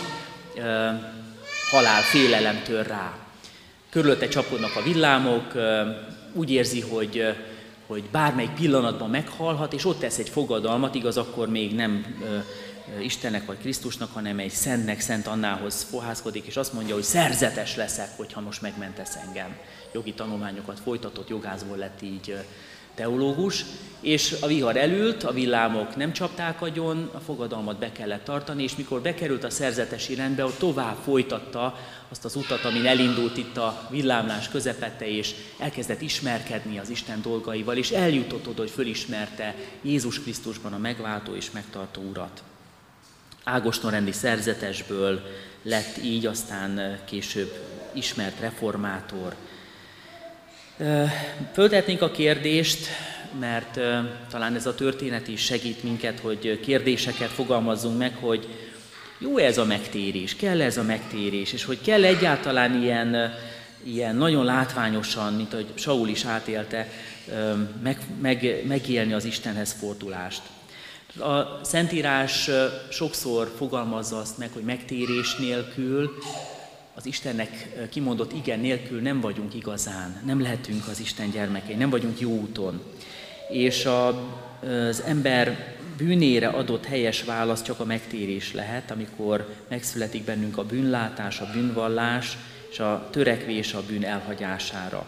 halál 1.71 2.03
félelem 2.03 2.63
tör 2.65 2.87
rá. 2.87 3.13
Körülötte 3.91 4.29
csapodnak 4.29 4.77
a 4.77 4.83
villámok, 4.83 5.53
úgy 6.33 6.51
érzi, 6.51 6.81
hogy, 6.81 7.35
hogy 7.87 8.03
bármelyik 8.11 8.51
pillanatban 8.51 9.11
meghalhat, 9.11 9.73
és 9.73 9.85
ott 9.85 9.99
tesz 9.99 10.19
egy 10.19 10.29
fogadalmat, 10.29 10.95
igaz, 10.95 11.17
akkor 11.17 11.49
még 11.49 11.75
nem 11.75 12.05
Istennek 13.01 13.47
vagy 13.47 13.59
Krisztusnak, 13.59 14.13
hanem 14.13 14.39
egy 14.39 14.51
szentnek, 14.51 15.01
Szent 15.01 15.27
Annához 15.27 15.87
fohászkodik, 15.91 16.47
és 16.47 16.57
azt 16.57 16.73
mondja, 16.73 16.95
hogy 16.95 17.03
szerzetes 17.03 17.77
leszek, 17.77 18.17
hogyha 18.17 18.41
most 18.41 18.63
megmentesz 18.63 19.17
engem. 19.27 19.57
Jogi 19.93 20.15
tanulmányokat 20.15 20.81
folytatott, 20.81 21.29
jogászból 21.29 21.77
lett 21.77 22.03
így 22.03 22.37
teológus, 22.97 23.65
és 24.01 24.37
a 24.41 24.47
vihar 24.47 24.77
elült, 24.77 25.23
a 25.23 25.33
villámok 25.33 25.97
nem 25.97 26.13
csapták 26.13 26.63
agyon, 26.63 27.11
a 27.15 27.19
fogadalmat 27.19 27.79
be 27.79 27.93
kellett 27.93 28.25
tartani, 28.25 28.63
és 28.63 28.77
mikor 28.77 29.01
bekerült 29.01 29.45
a 29.45 29.51
szerzetesi 29.51 30.15
rendbe, 30.15 30.45
ott 30.45 30.59
tovább 30.59 30.97
folytatta 31.05 31.79
azt 32.09 32.25
az 32.25 32.37
utat, 32.37 32.65
amin 32.65 32.87
elindult 32.87 33.37
itt 33.37 33.57
a 33.57 33.89
villámlás 33.91 34.49
közepette, 34.49 35.09
és 35.09 35.35
elkezdett 35.59 36.01
ismerkedni 36.01 36.79
az 36.79 36.91
Isten 36.91 37.23
dolgaival, 37.23 37.77
és 37.77 37.91
eljutott 37.91 38.49
oda, 38.49 38.61
hogy 38.61 38.71
fölismerte 38.71 39.55
Jézus 39.83 40.21
Krisztusban 40.21 40.73
a 40.73 40.79
megváltó 40.79 41.35
és 41.35 41.51
megtartó 41.51 42.03
urat. 42.03 42.43
Ágostorendi 43.49 44.13
szerzetesből 44.13 45.21
lett 45.63 45.97
így 46.05 46.27
aztán 46.27 46.99
később 47.05 47.59
ismert 47.93 48.41
reformátor. 48.41 49.35
Föltetnénk 51.53 52.03
a 52.03 52.11
kérdést, 52.11 52.87
mert 53.41 53.81
talán 54.31 54.55
ez 54.55 54.67
a 54.67 54.75
történet 54.75 55.29
is 55.29 55.45
segít 55.45 55.83
minket, 55.83 56.21
hogy 56.21 56.61
kérdéseket 56.61 57.29
fogalmazzunk 57.29 57.99
meg, 57.99 58.17
hogy 58.21 58.49
jó 59.19 59.39
ez 59.39 59.59
a 59.59 59.65
megtérés, 59.65 60.37
kell 60.37 60.61
ez 60.61 60.77
a 60.77 60.83
megtérés, 60.83 61.53
és 61.53 61.65
hogy 61.65 61.81
kell 61.81 62.05
egyáltalán 62.05 62.83
ilyen, 62.83 63.35
ilyen 63.83 64.17
nagyon 64.17 64.45
látványosan, 64.45 65.33
mint 65.33 65.53
ahogy 65.53 65.73
Saul 65.75 66.09
is 66.09 66.25
átélte, 66.25 66.89
meg, 67.83 67.99
meg, 68.21 68.63
megélni 68.67 69.13
az 69.13 69.25
Istenhez 69.25 69.73
fordulást. 69.73 70.43
A 71.19 71.61
Szentírás 71.63 72.51
sokszor 72.89 73.53
fogalmazza 73.57 74.19
azt 74.19 74.39
meg, 74.39 74.51
hogy 74.53 74.63
megtérés 74.63 75.37
nélkül, 75.37 76.11
az 76.95 77.07
Istennek 77.07 77.69
kimondott 77.91 78.33
igen 78.33 78.61
nélkül 78.61 79.01
nem 79.01 79.21
vagyunk 79.21 79.55
igazán, 79.55 80.23
nem 80.25 80.43
lehetünk 80.43 80.89
az 80.89 81.01
Isten 81.01 81.31
gyermekei, 81.31 81.75
nem 81.75 81.91
vagyunk 81.91 82.21
jó 82.21 82.31
úton. 82.31 82.83
És 83.49 83.85
a, 83.85 84.09
az 84.89 85.03
ember 85.03 85.75
bűnére 85.97 86.49
adott 86.49 86.87
helyes 86.87 87.23
válasz 87.23 87.63
csak 87.63 87.81
a 87.81 87.85
megtérés 87.85 88.53
lehet, 88.53 88.91
amikor 88.91 89.55
megszületik 89.69 90.25
bennünk 90.25 90.59
a 90.59 90.65
bűnlátás, 90.65 91.41
a 91.41 91.51
bűnvallás 91.53 92.37
és 92.71 92.79
a 92.79 93.09
törekvés 93.11 93.75
a 93.75 93.83
bűn 93.87 94.05
elhagyására. 94.05 95.07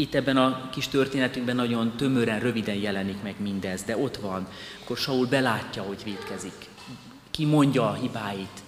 Itt 0.00 0.14
ebben 0.14 0.36
a 0.36 0.70
kis 0.70 0.88
történetünkben 0.88 1.56
nagyon 1.56 1.96
tömören, 1.96 2.40
röviden 2.40 2.74
jelenik 2.74 3.22
meg 3.22 3.34
mindez, 3.38 3.82
de 3.82 3.96
ott 3.96 4.16
van. 4.16 4.48
Akkor 4.82 4.96
Saul 4.96 5.26
belátja, 5.26 5.82
hogy 5.82 6.00
védkezik. 6.04 6.68
Ki 7.30 7.44
mondja 7.44 7.88
a 7.88 7.94
hibáit, 7.94 8.62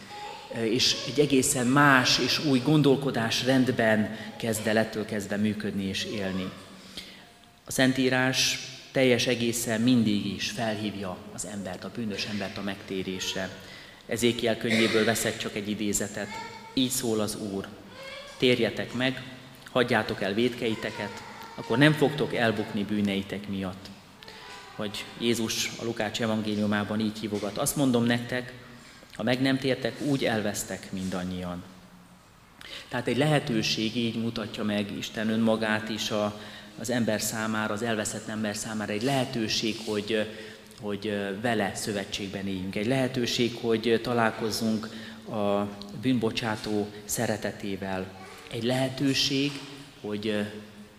és 0.62 0.96
egy 1.06 1.20
egészen 1.20 1.66
más 1.66 2.18
és 2.18 2.44
új 2.44 2.58
gondolkodás 2.58 3.44
rendben 3.44 4.16
kezd 4.38 4.66
el 4.66 4.78
ettől 4.78 5.04
kezdve 5.04 5.36
működni 5.36 5.84
és 5.84 6.04
élni. 6.04 6.50
A 7.64 7.70
Szentírás 7.70 8.58
teljes 8.92 9.26
egészen 9.26 9.80
mindig 9.80 10.26
is 10.26 10.50
felhívja 10.50 11.16
az 11.34 11.46
embert, 11.46 11.84
a 11.84 11.90
bűnös 11.94 12.24
embert 12.24 12.58
a 12.58 12.62
megtérésre. 12.62 13.48
Ezékiel 14.06 14.56
könyvéből 14.56 15.04
veszek 15.04 15.36
csak 15.36 15.54
egy 15.56 15.68
idézetet. 15.68 16.28
Így 16.74 16.90
szól 16.90 17.20
az 17.20 17.36
Úr. 17.36 17.66
Térjetek 18.38 18.92
meg, 18.92 19.22
hagyjátok 19.72 20.22
el 20.22 20.35
védkeiteket, 20.35 21.22
akkor 21.54 21.78
nem 21.78 21.92
fogtok 21.92 22.35
elbukni 22.35 22.85
bűneitek 22.85 23.48
miatt. 23.48 23.88
Vagy 24.76 25.04
Jézus 25.18 25.70
a 25.80 25.85
Lukács 25.85 26.20
evangéliumában 26.20 27.00
így 27.00 27.18
hívogat. 27.18 27.59
Azt 27.59 27.76
mondom 27.76 28.04
nektek, 28.04 28.52
ha 29.14 29.22
meg 29.22 29.40
nem 29.40 29.59
tértek, 29.59 30.00
úgy 30.00 30.24
elvesztek 30.24 30.92
mindannyian. 30.92 31.62
Tehát 32.88 33.06
egy 33.06 33.16
lehetőség 33.16 33.96
így 33.96 34.22
mutatja 34.22 34.64
meg 34.64 34.96
Isten 34.98 35.28
önmagát 35.28 35.88
is 35.88 36.11
a, 36.11 36.40
az 36.78 36.90
ember 36.90 37.20
számára, 37.20 37.72
az 37.72 37.83
elveszett 37.83 38.28
ember 38.28 38.56
számára 38.56 38.92
egy 38.92 39.02
lehetőség, 39.02 39.76
hogy, 39.87 40.28
hogy 40.80 41.18
vele 41.40 41.74
szövetségben 41.74 42.46
éljünk. 42.46 42.76
Egy 42.76 42.87
lehetőség, 42.87 43.59
hogy 43.61 44.00
találkozzunk 44.02 44.88
a 45.30 45.68
bűnbocsátó 46.02 46.88
szeretetével. 47.04 48.19
Egy 48.52 48.62
lehetőség, 48.62 49.52
hogy 50.00 50.46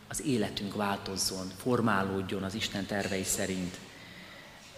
az 0.08 0.24
életünk 0.26 0.76
változzon, 0.76 1.48
formálódjon 1.58 2.44
az 2.44 2.56
Isten 2.56 2.86
tervei 2.86 3.24
szerint. 3.24 3.78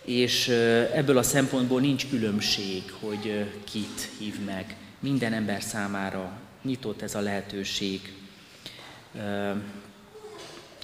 És 0.03 0.47
ebből 0.93 1.17
a 1.17 1.23
szempontból 1.23 1.81
nincs 1.81 2.09
különbség, 2.09 2.83
hogy 2.99 3.51
kit 3.63 4.09
hív 4.17 4.39
meg. 4.45 4.75
Minden 4.99 5.33
ember 5.33 5.61
számára 5.61 6.39
nyitott 6.61 7.01
ez 7.01 7.15
a 7.15 7.19
lehetőség. 7.19 8.13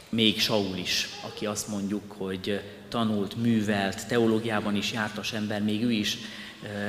Még 0.09 0.39
Saul 0.39 0.77
is, 0.77 1.07
aki 1.21 1.45
azt 1.45 1.67
mondjuk, 1.67 2.11
hogy 2.11 2.61
tanult, 2.89 3.35
művelt, 3.35 4.07
teológiában 4.07 4.75
is 4.75 4.91
jártas 4.91 5.33
ember, 5.33 5.61
még 5.61 5.83
ő 5.83 5.91
is 5.91 6.17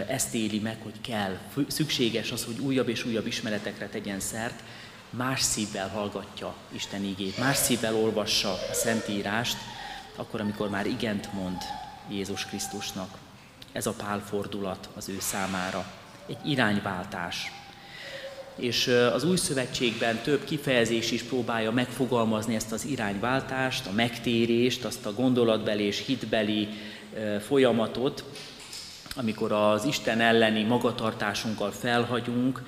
ezt 0.09 0.35
éli 0.35 0.59
meg, 0.59 0.77
hogy 0.83 1.01
kell, 1.01 1.39
szükséges 1.69 2.33
az, 2.33 2.45
hogy 2.45 2.59
újabb 2.59 2.89
és 2.89 3.05
újabb 3.05 3.27
ismeretekre 3.27 3.89
tegyen 3.89 4.21
szert, 4.21 4.63
más 5.11 5.41
szívvel 5.41 5.89
hallgatja 5.89 6.55
Isten 6.73 7.05
ígét, 7.05 7.39
más 7.39 7.57
szívvel 7.57 7.95
olvassa 7.95 8.53
a 8.53 8.73
Szentírást, 8.73 9.57
akkor, 10.17 10.41
amikor 10.41 10.71
már 10.71 10.87
igent 10.87 11.33
mond 11.33 11.59
Jézus 12.11 12.47
Krisztusnak. 12.47 13.19
Ez 13.73 13.87
a 13.87 13.93
pál 13.93 14.23
fordulat 14.29 14.89
az 14.97 15.09
ő 15.09 15.17
számára. 15.21 15.93
Egy 16.27 16.51
irányváltás. 16.51 17.53
És 18.57 18.87
az 18.87 19.25
új 19.25 19.37
szövetségben 19.37 20.23
több 20.23 20.45
kifejezés 20.45 21.11
is 21.11 21.23
próbálja 21.23 21.71
megfogalmazni 21.71 22.55
ezt 22.55 22.73
az 22.73 22.85
irányváltást, 22.85 23.87
a 23.87 23.93
megtérést, 23.93 24.85
azt 24.85 25.07
a 25.07 25.15
gondolatbeli 25.15 25.83
és 25.83 26.07
hitbeli 26.07 26.69
folyamatot, 27.47 28.25
amikor 29.17 29.53
az 29.53 29.85
Isten 29.85 30.21
elleni 30.21 30.63
magatartásunkkal 30.63 31.71
felhagyunk, 31.71 32.63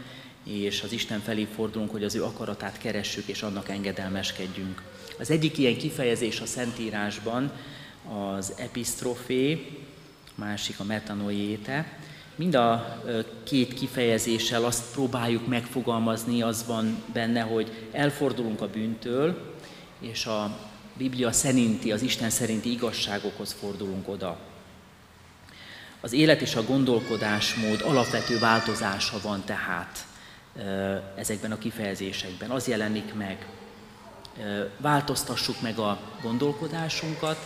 és 0.45 0.83
az 0.83 0.93
Isten 0.93 1.21
felé 1.21 1.47
fordulunk, 1.55 1.91
hogy 1.91 2.05
az 2.05 2.15
ő 2.15 2.25
akaratát 2.25 2.79
keressük, 2.79 3.27
és 3.27 3.43
annak 3.43 3.69
engedelmeskedjünk. 3.69 4.83
Az 5.19 5.31
egyik 5.31 5.59
ilyen 5.59 5.77
kifejezés 5.77 6.41
a 6.41 6.47
Szentírásban 6.47 7.53
az 8.37 8.53
episztrofé, 8.57 9.67
másik 10.35 10.81
a 10.81 10.85
metanoéte. 10.85 11.99
Mind 12.37 12.55
a 12.55 13.03
két 13.45 13.75
kifejezéssel 13.75 14.65
azt 14.65 14.93
próbáljuk 14.93 15.47
megfogalmazni, 15.47 16.43
az 16.43 16.65
van 16.67 17.03
benne, 17.13 17.41
hogy 17.41 17.89
elfordulunk 17.93 18.61
a 18.61 18.69
bűntől, 18.69 19.55
és 20.01 20.27
a 20.27 20.59
Biblia 20.97 21.33
szerinti, 21.33 21.93
az 21.93 22.03
Isten 22.03 22.31
szerinti 22.31 22.71
igazságokhoz 22.73 23.57
fordulunk 23.61 24.09
oda. 24.09 24.39
Az 26.01 26.13
élet 26.13 26.41
és 26.41 26.55
a 26.55 26.65
gondolkodásmód 26.65 27.81
alapvető 27.81 28.39
változása 28.39 29.21
van 29.23 29.45
tehát 29.45 30.07
ezekben 31.17 31.53
a 31.53 31.59
kifejezésekben. 31.59 32.51
Az 32.51 32.69
jelenik 32.69 33.15
meg, 33.15 33.47
változtassuk 34.77 35.61
meg 35.61 35.79
a 35.79 36.01
gondolkodásunkat, 36.23 37.39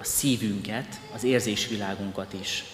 a 0.00 0.04
szívünket, 0.04 1.00
az 1.14 1.24
érzésvilágunkat 1.24 2.32
is. 2.40 2.64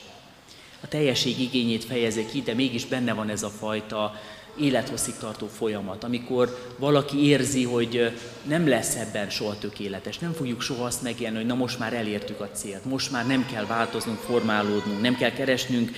A 0.81 0.89
teljesség 0.89 1.41
igényét 1.41 1.85
fejezi 1.85 2.27
ki, 2.27 2.43
de 2.43 2.55
mégis 2.55 2.87
benne 2.87 3.13
van 3.13 3.29
ez 3.29 3.43
a 3.43 3.49
fajta 3.49 4.21
élethosszig 4.61 5.15
tartó 5.17 5.47
folyamat, 5.47 6.05
amikor 6.05 6.75
valaki 6.79 7.27
érzi, 7.27 7.65
hogy 7.65 8.19
nem 8.43 8.69
lesz 8.69 8.97
ebben 8.97 9.31
soha 9.31 9.59
tökéletes, 9.59 10.19
nem 10.19 10.33
fogjuk 10.33 10.61
soha 10.61 10.85
azt 10.85 11.03
megélni, 11.03 11.37
hogy 11.37 11.47
na 11.47 11.55
most 11.55 11.79
már 11.79 11.93
elértük 11.93 12.41
a 12.41 12.51
célt, 12.51 12.85
most 12.85 13.11
már 13.11 13.27
nem 13.27 13.47
kell 13.53 13.67
változnunk, 13.67 14.19
formálódnunk, 14.19 15.01
nem 15.01 15.17
kell 15.17 15.33
keresnünk 15.33 15.91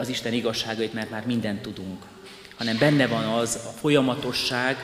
az 0.00 0.08
Isten 0.08 0.32
igazságait, 0.32 0.92
mert 0.92 1.10
már 1.10 1.26
mindent 1.26 1.62
tudunk 1.62 2.02
hanem 2.56 2.78
benne 2.78 3.06
van 3.06 3.24
az 3.24 3.54
a 3.54 3.68
folyamatosság, 3.68 4.76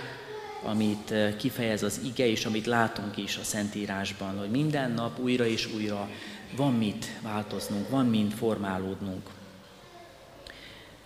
amit 0.62 1.10
eh, 1.10 1.34
kifejez 1.36 1.82
az 1.82 2.00
ige, 2.04 2.26
és 2.26 2.44
amit 2.44 2.66
látunk 2.66 3.16
is 3.16 3.36
a 3.36 3.44
Szentírásban, 3.44 4.38
hogy 4.38 4.50
minden 4.50 4.90
nap 4.90 5.18
újra 5.18 5.46
és 5.46 5.68
újra 5.74 6.08
van 6.56 6.74
mit 6.74 7.06
változnunk, 7.22 7.88
van 7.88 8.06
mint 8.06 8.34
formálódnunk. 8.34 9.28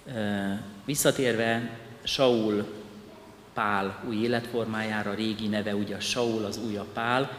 Eh, 0.07 0.59
visszatérve 0.85 1.79
Saul 2.03 2.67
Pál 3.55 4.05
új 4.09 4.17
életformájára, 4.17 5.15
régi 5.15 5.47
neve 5.47 5.75
ugye 5.75 5.97
a 5.97 6.01
Saul, 6.01 6.45
az 6.45 6.59
új 6.67 6.77
a 6.77 6.87
Pál, 6.93 7.31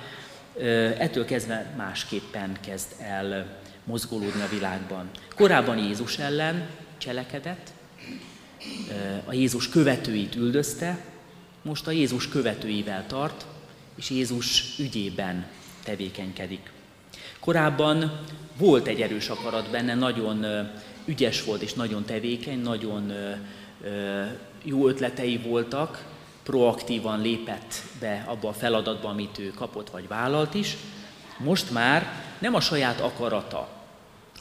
eh, 0.59 0.99
ettől 0.99 1.25
kezdve 1.25 1.73
másképpen 1.77 2.57
kezd 2.61 2.91
el 2.99 3.57
mozgolódni 3.83 4.41
a 4.41 4.49
világban. 4.49 5.09
Korábban 5.35 5.77
Jézus 5.77 6.17
ellen 6.17 6.67
cselekedett, 6.97 7.71
a 9.25 9.33
Jézus 9.33 9.69
követőit 9.69 10.35
üldözte, 10.35 11.05
most 11.61 11.87
a 11.87 11.91
Jézus 11.91 12.27
követőivel 12.27 13.05
tart, 13.07 13.45
és 13.95 14.09
Jézus 14.09 14.79
ügyében 14.79 15.45
tevékenykedik. 15.83 16.71
Korábban 17.39 18.19
volt 18.57 18.87
egy 18.87 19.01
erős 19.01 19.29
akarat 19.29 19.69
benne, 19.69 19.95
nagyon 19.95 20.45
ügyes 21.05 21.43
volt 21.43 21.61
és 21.61 21.73
nagyon 21.73 22.05
tevékeny, 22.05 22.61
nagyon 22.61 23.13
jó 24.63 24.87
ötletei 24.87 25.37
voltak, 25.37 26.05
proaktívan 26.43 27.21
lépett 27.21 27.81
be 27.99 28.23
abba 28.27 28.47
a 28.49 28.53
feladatba, 28.53 29.09
amit 29.09 29.39
ő 29.39 29.51
kapott 29.55 29.89
vagy 29.89 30.07
vállalt 30.07 30.53
is. 30.53 30.77
Most 31.37 31.71
már 31.71 32.23
nem 32.39 32.55
a 32.55 32.59
saját 32.59 32.99
akarata 32.99 33.69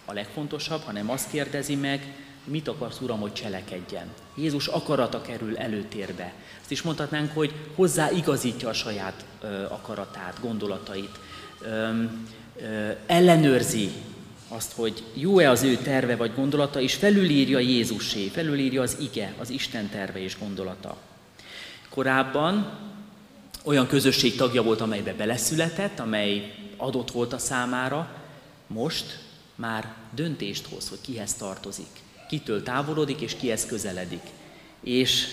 a 0.04 0.12
legfontosabb, 0.12 0.82
hanem 0.82 1.10
azt 1.10 1.30
kérdezi 1.30 1.74
meg, 1.74 2.25
mit 2.46 2.68
akarsz, 2.68 3.00
Uram, 3.00 3.20
hogy 3.20 3.32
cselekedjen. 3.32 4.06
Jézus 4.34 4.66
akarata 4.66 5.22
kerül 5.22 5.56
előtérbe. 5.56 6.32
Ezt 6.60 6.70
is 6.70 6.82
mondhatnánk, 6.82 7.32
hogy 7.34 7.52
hozzá 7.74 8.10
igazítja 8.10 8.68
a 8.68 8.72
saját 8.72 9.24
ö, 9.40 9.64
akaratát, 9.64 10.40
gondolatait. 10.40 11.18
Ö, 11.60 12.02
ö, 12.60 12.90
ellenőrzi 13.06 13.90
azt, 14.48 14.72
hogy 14.72 15.04
jó-e 15.14 15.50
az 15.50 15.62
ő 15.62 15.76
terve 15.76 16.16
vagy 16.16 16.34
gondolata, 16.34 16.80
és 16.80 16.94
felülírja 16.94 17.58
Jézusé, 17.58 18.26
felülírja 18.26 18.82
az 18.82 18.96
ige, 19.00 19.34
az 19.38 19.50
Isten 19.50 19.88
terve 19.88 20.18
és 20.18 20.38
gondolata. 20.38 20.96
Korábban 21.88 22.78
olyan 23.64 23.86
közösség 23.86 24.36
tagja 24.36 24.62
volt, 24.62 24.80
amelybe 24.80 25.14
beleszületett, 25.14 25.98
amely 25.98 26.54
adott 26.76 27.10
volt 27.10 27.32
a 27.32 27.38
számára, 27.38 28.08
most 28.66 29.18
már 29.54 29.94
döntést 30.14 30.66
hoz, 30.66 30.88
hogy 30.88 31.00
kihez 31.00 31.34
tartozik 31.34 32.04
kitől 32.28 32.62
távolodik 32.62 33.20
és 33.20 33.36
kihez 33.36 33.66
közeledik. 33.66 34.22
És 34.80 35.26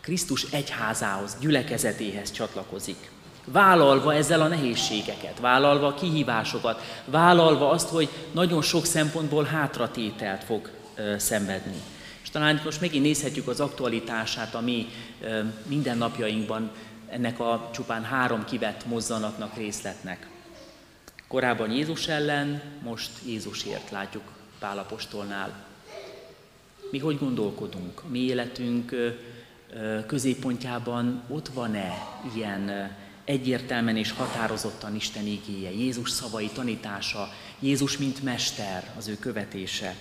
Krisztus 0.00 0.46
egyházához, 0.50 1.36
gyülekezetéhez 1.40 2.30
csatlakozik. 2.30 3.10
Vállalva 3.44 4.14
ezzel 4.14 4.40
a 4.40 4.48
nehézségeket, 4.48 5.40
vállalva 5.40 5.86
a 5.86 5.94
kihívásokat, 5.94 6.80
vállalva 7.04 7.70
azt, 7.70 7.88
hogy 7.88 8.08
nagyon 8.32 8.62
sok 8.62 8.84
szempontból 8.84 9.44
hátratételt 9.44 10.44
fog 10.44 10.70
ö, 10.94 11.18
szenvedni. 11.18 11.82
És 12.22 12.30
talán 12.30 12.60
most 12.64 12.80
megint 12.80 13.04
nézhetjük 13.04 13.48
az 13.48 13.60
aktualitását 13.60 14.54
a 14.54 14.60
mi 14.60 14.86
ö, 15.20 15.40
mindennapjainkban 15.66 16.70
ennek 17.08 17.40
a 17.40 17.70
csupán 17.72 18.04
három 18.04 18.44
kivett 18.44 18.86
mozzanatnak, 18.86 19.56
részletnek. 19.56 20.28
Korábban 21.28 21.70
Jézus 21.70 22.08
ellen, 22.08 22.62
most 22.82 23.10
Jézusért 23.26 23.90
látjuk 23.90 24.24
Pálapostolnál 24.58 25.69
mi 26.90 26.98
hogy 26.98 27.18
gondolkodunk, 27.18 28.02
mi 28.08 28.18
életünk 28.18 28.94
középpontjában 30.06 31.22
ott 31.28 31.48
van-e 31.48 31.92
ilyen 32.34 32.90
egyértelműen 33.24 33.96
és 33.96 34.12
határozottan 34.12 34.94
Isten 34.94 35.26
igéje, 35.26 35.70
Jézus 35.70 36.10
szavai 36.10 36.50
tanítása, 36.54 37.28
Jézus 37.58 37.98
mint 37.98 38.22
mester, 38.22 38.90
az 38.98 39.08
ő 39.08 39.16
követése. 39.18 39.94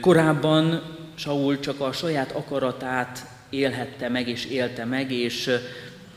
Korábban 0.00 0.82
Saul 1.14 1.60
csak 1.60 1.80
a 1.80 1.92
saját 1.92 2.32
akaratát 2.32 3.26
élhette 3.50 4.08
meg 4.08 4.28
és 4.28 4.44
élte 4.44 4.84
meg, 4.84 5.12
és 5.12 5.50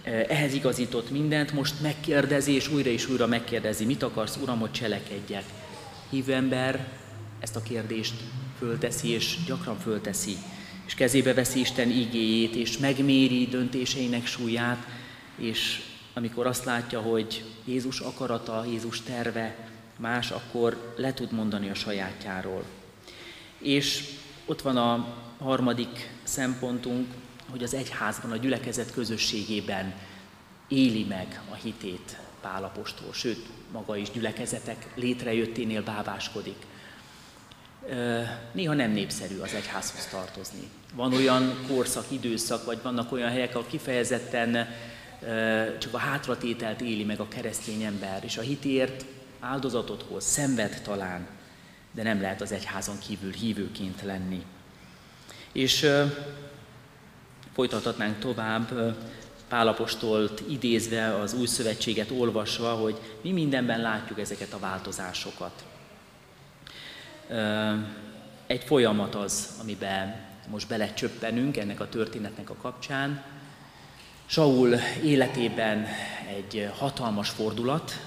ehhez 0.03 0.53
igazított 0.53 1.12
mindent, 1.12 1.51
most 1.51 1.81
megkérdezi, 1.81 2.51
és 2.51 2.69
újra 2.69 2.89
és 2.89 3.10
újra 3.10 3.27
megkérdezi, 3.27 3.86
mit 3.86 4.03
akarsz, 4.03 4.38
Uram, 4.41 4.60
hogy 4.60 4.71
cselekedjek. 4.71 5.43
Hívő 6.10 6.34
ember 6.34 6.88
ezt 7.39 7.55
a 7.55 7.62
kérdést 7.62 8.13
fölteszi, 8.57 9.09
és 9.09 9.37
gyakran 9.45 9.79
fölteszi, 9.79 10.37
és 10.85 10.93
kezébe 10.93 11.33
veszi 11.33 11.59
Isten 11.59 11.89
igéjét, 11.89 12.55
és 12.55 12.77
megméri 12.77 13.47
döntéseinek 13.47 14.25
súlyát, 14.25 14.87
és 15.37 15.81
amikor 16.13 16.47
azt 16.47 16.65
látja, 16.65 17.01
hogy 17.01 17.43
Jézus 17.65 17.99
akarata, 17.99 18.65
Jézus 18.65 19.01
terve 19.01 19.69
más, 19.97 20.31
akkor 20.31 20.93
le 20.97 21.13
tud 21.13 21.31
mondani 21.31 21.69
a 21.69 21.73
sajátjáról. 21.73 22.63
És 23.57 24.03
ott 24.45 24.61
van 24.61 24.77
a 24.77 25.15
harmadik 25.39 26.09
szempontunk, 26.23 27.13
hogy 27.49 27.63
az 27.63 27.73
egyházban, 27.73 28.31
a 28.31 28.37
gyülekezet 28.37 28.91
közösségében 28.91 29.93
éli 30.67 31.03
meg 31.03 31.41
a 31.51 31.53
hitét 31.53 32.17
Pálapostól, 32.41 33.13
sőt, 33.13 33.45
maga 33.71 33.95
is 33.95 34.11
gyülekezetek 34.11 34.91
létrejötténél 34.95 35.83
bábáskodik. 35.83 36.65
Néha 38.51 38.73
nem 38.73 38.91
népszerű 38.91 39.39
az 39.39 39.53
egyházhoz 39.53 40.05
tartozni. 40.05 40.69
Van 40.93 41.13
olyan 41.13 41.65
korszak, 41.67 42.05
időszak, 42.11 42.65
vagy 42.65 42.79
vannak 42.81 43.11
olyan 43.11 43.29
helyek, 43.29 43.55
ahol 43.55 43.67
kifejezetten 43.69 44.67
csak 45.79 45.93
a 45.93 45.97
hátratételt 45.97 46.81
éli 46.81 47.03
meg 47.03 47.19
a 47.19 47.27
keresztény 47.27 47.83
ember, 47.83 48.23
és 48.23 48.37
a 48.37 48.41
hitért 48.41 49.05
áldozatot 49.39 50.05
hoz, 50.09 50.23
szenved 50.23 50.81
talán, 50.83 51.27
de 51.91 52.03
nem 52.03 52.21
lehet 52.21 52.41
az 52.41 52.51
egyházon 52.51 52.99
kívül 52.99 53.31
hívőként 53.31 54.01
lenni. 54.01 54.43
És 55.51 55.87
folytathatnánk 57.53 58.19
tovább, 58.19 58.95
Pálapostolt 59.49 60.43
idézve, 60.49 61.15
az 61.15 61.33
új 61.33 61.45
szövetséget 61.45 62.11
olvasva, 62.11 62.69
hogy 62.69 62.99
mi 63.21 63.31
mindenben 63.31 63.81
látjuk 63.81 64.19
ezeket 64.19 64.53
a 64.53 64.59
változásokat. 64.59 65.63
Egy 68.47 68.63
folyamat 68.63 69.15
az, 69.15 69.49
amiben 69.61 70.15
most 70.47 70.67
belecsöppenünk 70.67 71.57
ennek 71.57 71.79
a 71.79 71.89
történetnek 71.89 72.49
a 72.49 72.55
kapcsán. 72.55 73.23
Saul 74.25 74.75
életében 75.03 75.88
egy 76.38 76.69
hatalmas 76.77 77.29
fordulat, 77.29 77.99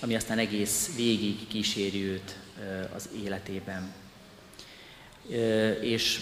ami 0.00 0.14
aztán 0.14 0.38
egész 0.38 0.96
végig 0.96 1.48
kíséri 1.48 2.04
őt 2.04 2.36
az 2.94 3.08
életében. 3.24 3.92
És 5.80 6.20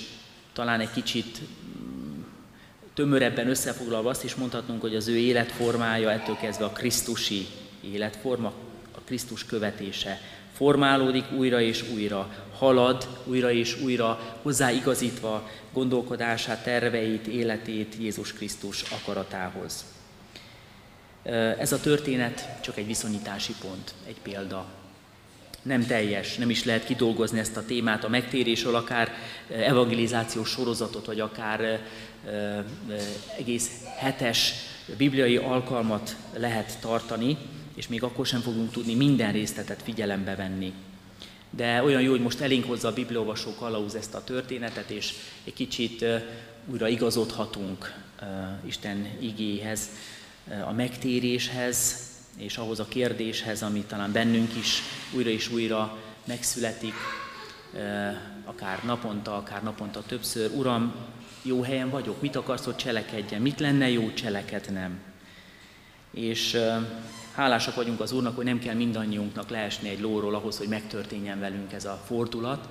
talán 0.53 0.81
egy 0.81 0.93
kicsit 0.93 1.41
tömörebben 2.95 3.49
összefoglalva 3.49 4.11
azt 4.11 4.25
is 4.25 4.35
mondhatnunk, 4.35 4.81
hogy 4.81 4.97
az 4.97 5.09
ő 5.09 5.17
életformája 5.17 6.11
ettől 6.11 6.37
kezdve 6.37 6.65
a 6.65 6.71
Krisztusi 6.71 7.47
életforma, 7.81 8.53
a 8.93 9.01
Krisztus 9.05 9.45
követése 9.45 10.21
formálódik 10.57 11.33
újra 11.33 11.61
és 11.61 11.85
újra, 11.95 12.29
halad 12.59 13.09
újra 13.25 13.53
és 13.53 13.81
újra, 13.81 14.39
hozzáigazítva 14.43 15.51
gondolkodását, 15.73 16.65
terveit, 16.65 17.27
életét 17.27 17.95
Jézus 17.99 18.33
Krisztus 18.33 18.83
akaratához. 18.83 19.85
Ez 21.59 21.73
a 21.73 21.81
történet 21.81 22.49
csak 22.61 22.77
egy 22.77 22.87
viszonyítási 22.87 23.53
pont, 23.61 23.95
egy 24.07 24.21
példa. 24.23 24.67
Nem 25.63 25.87
teljes, 25.87 26.37
nem 26.37 26.51
is 26.51 26.65
lehet 26.65 26.85
kidolgozni 26.85 27.39
ezt 27.39 27.57
a 27.57 27.65
témát 27.65 28.05
a 28.05 28.09
megtérésről, 28.09 28.75
akár 28.75 29.13
evangelizációs 29.49 30.49
sorozatot, 30.49 31.07
vagy 31.07 31.21
akár 31.21 31.81
egész 33.39 33.71
hetes 33.99 34.53
bibliai 34.97 35.37
alkalmat 35.37 36.17
lehet 36.37 36.79
tartani, 36.81 37.37
és 37.77 37.89
még 37.89 38.03
akkor 38.03 38.27
sem 38.27 38.41
fogunk 38.41 38.71
tudni 38.71 38.95
minden 38.95 39.33
részletet 39.33 39.83
figyelembe 39.83 40.35
venni. 40.35 40.73
De 41.51 41.83
olyan 41.83 42.03
jó, 42.03 42.11
hogy 42.11 42.23
most 42.23 42.41
elénk 42.41 42.65
hozza 42.65 42.89
a 42.89 42.93
bibliolvasó 42.93 43.55
kalauz 43.55 43.95
ezt 43.95 44.15
a 44.15 44.25
történetet, 44.25 44.91
és 44.91 45.13
egy 45.45 45.53
kicsit 45.53 46.05
újra 46.67 46.89
igazodhatunk 46.89 47.95
Isten 48.67 49.09
igéhez, 49.21 49.89
a 50.67 50.73
megtéréshez, 50.73 52.05
és 52.37 52.57
ahhoz 52.57 52.81
a 52.81 52.89
kérdéshez, 52.89 53.63
ami 53.63 53.81
talán 53.81 54.13
bennünk 54.13 54.57
is 54.57 54.83
újra 55.15 55.31
és 55.31 55.51
újra 55.51 55.99
megszületik, 56.25 56.95
akár 58.45 58.85
naponta, 58.85 59.37
akár 59.37 59.63
naponta 59.63 60.03
többször. 60.03 60.51
Uram, 60.55 60.95
jó 61.43 61.63
helyen 61.63 61.91
vagyok, 61.91 62.21
mit 62.21 62.37
akarsz, 62.37 62.65
hogy 62.65 62.77
cselekedjen, 62.77 63.41
mit 63.41 63.61
lenne 63.61 63.91
jó 63.91 64.13
cselekednem. 64.13 64.99
És 66.11 66.59
hálásak 67.37 67.75
vagyunk 67.75 68.01
az 68.01 68.13
Úrnak, 68.13 68.37
hogy 68.37 68.45
nem 68.45 68.59
kell 68.59 68.75
mindannyiunknak 68.75 69.51
leesni 69.51 69.89
egy 69.89 70.01
lóról 70.01 70.35
ahhoz, 70.35 70.59
hogy 70.59 70.69
megtörténjen 70.69 71.41
velünk 71.41 71.73
ez 71.73 71.85
a 71.85 72.01
fordulat. 72.07 72.69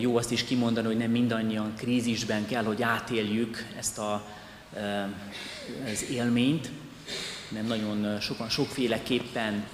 Jó 0.00 0.16
azt 0.16 0.32
is 0.32 0.44
kimondani, 0.44 0.86
hogy 0.86 0.96
nem 0.96 1.10
mindannyian 1.10 1.74
krízisben 1.76 2.46
kell, 2.46 2.64
hogy 2.64 2.82
átéljük 2.82 3.66
ezt 3.78 3.98
a, 3.98 4.26
az 5.92 6.10
élményt, 6.10 6.70
nem 7.48 7.66
nagyon 7.66 8.20
sokan 8.20 8.48
sokféleképpen 8.48 9.64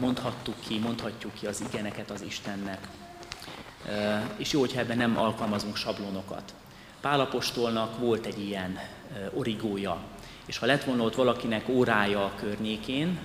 mondhattuk 0.00 0.60
ki, 0.68 0.78
mondhatjuk 0.78 1.34
ki 1.34 1.46
az 1.46 1.62
igeneket 1.68 2.10
az 2.10 2.22
Istennek. 2.22 2.88
És 4.36 4.52
jó, 4.52 4.60
hogyha 4.60 4.80
ebben 4.80 4.96
nem 4.96 5.18
alkalmazunk 5.18 5.76
sablonokat. 5.76 6.54
Pálapostolnak 7.00 7.98
volt 7.98 8.26
egy 8.26 8.40
ilyen 8.40 8.78
origója, 9.34 9.98
és 10.46 10.58
ha 10.58 10.66
lett 10.66 10.84
volna 10.84 11.02
ott 11.02 11.14
valakinek 11.14 11.68
órája 11.68 12.24
a 12.24 12.32
környékén, 12.40 13.18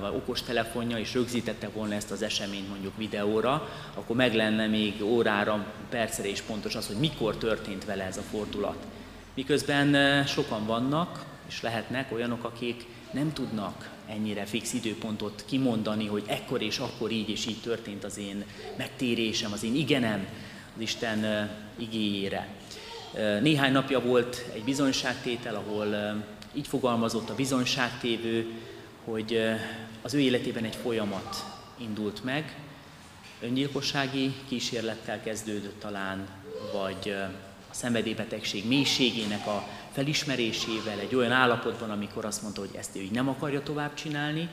vagy 0.00 0.14
okos 0.14 0.42
telefonja, 0.42 0.98
és 0.98 1.14
rögzítette 1.14 1.68
volna 1.68 1.94
ezt 1.94 2.10
az 2.10 2.22
eseményt 2.22 2.68
mondjuk 2.68 2.96
videóra, 2.96 3.68
akkor 3.94 4.16
meg 4.16 4.34
lenne 4.34 4.66
még 4.66 5.02
órára, 5.02 5.66
percre 5.88 6.28
is 6.28 6.40
pontos 6.40 6.74
az, 6.74 6.86
hogy 6.86 6.96
mikor 6.96 7.36
történt 7.36 7.84
vele 7.84 8.04
ez 8.04 8.16
a 8.16 8.22
fordulat. 8.22 8.86
Miközben 9.34 10.24
sokan 10.26 10.66
vannak, 10.66 11.24
és 11.48 11.62
lehetnek 11.62 12.12
olyanok, 12.12 12.44
akik 12.44 12.86
nem 13.10 13.32
tudnak 13.32 13.90
ennyire 14.08 14.44
fix 14.44 14.72
időpontot 14.72 15.44
kimondani, 15.46 16.06
hogy 16.06 16.22
ekkor 16.26 16.62
és 16.62 16.78
akkor 16.78 17.10
így 17.10 17.28
és 17.28 17.46
így 17.46 17.60
történt 17.60 18.04
az 18.04 18.18
én 18.18 18.44
megtérésem, 18.76 19.52
az 19.52 19.64
én 19.64 19.74
igenem 19.74 20.26
az 20.74 20.80
Isten 20.80 21.50
igéjére. 21.76 22.48
Néhány 23.40 23.72
napja 23.72 24.00
volt 24.00 24.44
egy 24.54 24.64
bizonyságtétel, 24.64 25.54
ahol 25.54 25.86
így 26.54 26.66
fogalmazott 26.66 27.30
a 27.30 27.34
bizonyságtévő, 27.34 28.52
hogy 29.04 29.38
az 30.02 30.14
ő 30.14 30.20
életében 30.20 30.64
egy 30.64 30.76
folyamat 30.76 31.44
indult 31.76 32.24
meg, 32.24 32.56
öngyilkossági 33.40 34.34
kísérlettel 34.48 35.22
kezdődött 35.22 35.80
talán, 35.80 36.28
vagy 36.72 37.16
a 37.70 37.74
szenvedélybetegség 37.74 38.66
mélységének 38.66 39.46
a 39.46 39.68
felismerésével, 39.92 40.98
egy 40.98 41.14
olyan 41.14 41.32
állapotban, 41.32 41.90
amikor 41.90 42.24
azt 42.24 42.42
mondta, 42.42 42.60
hogy 42.60 42.74
ezt 42.76 42.96
ő 42.96 43.00
így 43.00 43.10
nem 43.10 43.28
akarja 43.28 43.62
tovább 43.62 43.94
csinálni, 43.94 44.48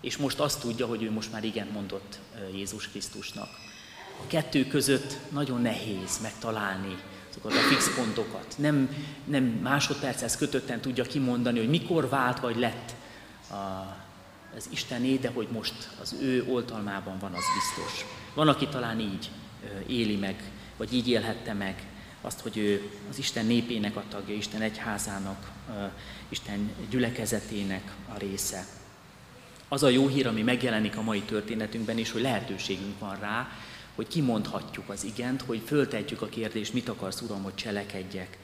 és 0.00 0.16
most 0.16 0.40
azt 0.40 0.60
tudja, 0.60 0.86
hogy 0.86 1.02
ő 1.02 1.10
most 1.10 1.32
már 1.32 1.44
igen 1.44 1.68
mondott 1.72 2.18
Jézus 2.54 2.88
Krisztusnak. 2.88 3.48
A 4.20 4.26
kettő 4.26 4.66
között 4.66 5.16
nagyon 5.30 5.60
nehéz 5.60 6.20
megtalálni 6.22 6.96
azokat 7.32 7.52
a 7.52 7.68
fix 7.68 7.94
pontokat. 7.94 8.54
Nem, 8.58 8.96
nem 9.24 9.44
másodperchez 9.44 10.36
kötötten 10.36 10.80
tudja 10.80 11.04
kimondani, 11.04 11.58
hogy 11.58 11.68
mikor 11.68 12.08
vált 12.08 12.40
vagy 12.40 12.56
lett 12.56 12.94
a, 13.50 13.54
az 14.56 14.68
Istené, 14.70 15.16
de 15.16 15.30
hogy 15.34 15.48
most 15.50 15.88
az 16.00 16.16
ő 16.20 16.44
oltalmában 16.48 17.18
van, 17.18 17.32
az 17.32 17.44
biztos. 17.54 18.04
Van, 18.34 18.48
aki 18.48 18.66
talán 18.68 19.00
így 19.00 19.30
éli 19.86 20.16
meg, 20.16 20.50
vagy 20.76 20.94
így 20.94 21.08
élhette 21.08 21.52
meg 21.52 21.86
azt, 22.20 22.40
hogy 22.40 22.56
ő 22.56 22.90
az 23.10 23.18
Isten 23.18 23.46
népének 23.46 23.96
a 23.96 24.04
tagja, 24.08 24.34
Isten 24.34 24.60
egyházának, 24.60 25.50
Isten 26.28 26.70
gyülekezetének 26.90 27.92
a 28.14 28.18
része. 28.18 28.66
Az 29.68 29.82
a 29.82 29.88
jó 29.88 30.08
hír, 30.08 30.26
ami 30.26 30.42
megjelenik 30.42 30.96
a 30.96 31.02
mai 31.02 31.20
történetünkben 31.20 31.98
is, 31.98 32.10
hogy 32.10 32.22
lehetőségünk 32.22 32.98
van 32.98 33.18
rá, 33.20 33.48
hogy 33.94 34.06
kimondhatjuk 34.06 34.88
az 34.88 35.04
igent, 35.04 35.42
hogy 35.42 35.62
föltetjük 35.66 36.22
a 36.22 36.26
kérdést, 36.26 36.72
mit 36.72 36.88
akarsz, 36.88 37.20
Uram, 37.20 37.42
hogy 37.42 37.54
cselekedjek. 37.54 38.38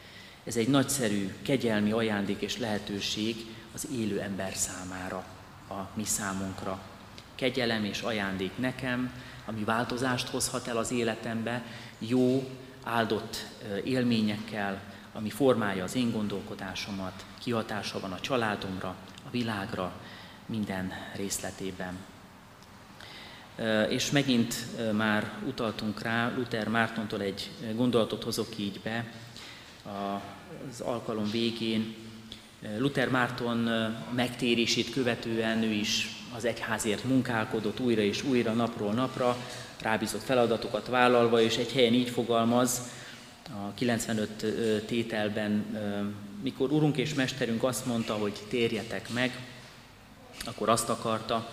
Ez 0.45 0.57
egy 0.57 0.69
nagyszerű, 0.69 1.35
kegyelmi 1.43 1.91
ajándék 1.91 2.41
és 2.41 2.59
lehetőség 2.59 3.47
az 3.75 3.89
élő 3.93 4.21
ember 4.21 4.55
számára, 4.55 5.25
a 5.69 5.89
mi 5.95 6.05
számunkra. 6.05 6.81
Kegyelem 7.35 7.85
és 7.85 8.01
ajándék 8.01 8.59
nekem, 8.59 9.13
ami 9.45 9.65
változást 9.65 10.29
hozhat 10.29 10.67
el 10.67 10.77
az 10.77 10.91
életembe, 10.91 11.65
jó, 11.99 12.51
áldott 12.83 13.47
élményekkel, 13.85 14.81
ami 15.13 15.31
formálja 15.31 15.85
az 15.85 15.95
én 15.95 16.11
gondolkodásomat, 16.11 17.25
kihatása 17.39 18.01
van 18.01 18.13
a 18.13 18.21
családomra, 18.21 18.95
a 19.27 19.31
világra, 19.31 19.93
minden 20.47 20.93
részletében. 21.17 21.97
És 23.89 24.11
megint 24.11 24.55
már 24.93 25.33
utaltunk 25.47 26.03
rá, 26.03 26.33
Luther 26.37 26.69
Mártontól 26.69 27.21
egy 27.21 27.51
gondolatot 27.75 28.23
hozok 28.23 28.59
így 28.59 28.81
be 28.83 29.13
az 29.83 30.81
alkalom 30.81 31.31
végén. 31.31 31.95
Luther 32.79 33.11
Márton 33.11 33.71
megtérését 34.15 34.91
követően 34.91 35.63
ő 35.63 35.71
is 35.73 36.09
az 36.37 36.45
egyházért 36.45 37.05
munkálkodott 37.05 37.81
újra 37.81 38.01
és 38.01 38.23
újra, 38.23 38.53
napról 38.53 38.93
napra, 38.93 39.37
rábízott 39.81 40.23
feladatokat 40.23 40.87
vállalva, 40.87 41.41
és 41.41 41.57
egy 41.57 41.73
helyen 41.73 41.93
így 41.93 42.09
fogalmaz, 42.09 42.81
a 43.51 43.75
95 43.75 44.29
tételben, 44.87 45.65
mikor 46.43 46.73
Urunk 46.73 46.97
és 46.97 47.15
Mesterünk 47.15 47.65
azt 47.65 47.87
mondta, 47.87 48.15
hogy 48.15 48.33
térjetek 48.49 49.13
meg, 49.13 49.47
akkor 50.45 50.69
azt 50.69 50.89
akarta, 50.89 51.49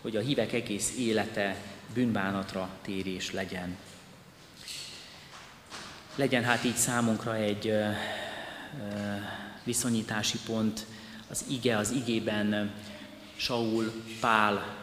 hogy 0.00 0.16
a 0.16 0.20
hívek 0.20 0.52
egész 0.52 0.94
élete 0.98 1.56
bűnbánatra 1.94 2.68
térés 2.82 3.32
legyen. 3.32 3.76
Legyen 6.14 6.44
hát 6.44 6.64
így 6.64 6.76
számunkra 6.76 7.36
egy 7.36 7.74
viszonyítási 9.64 10.38
pont, 10.46 10.86
az 11.28 11.44
ige, 11.48 11.76
az 11.76 11.90
igében 11.90 12.74
Saul, 13.36 13.92
Pál 14.20 14.76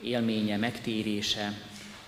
élménye, 0.00 0.56
megtérése, 0.56 1.52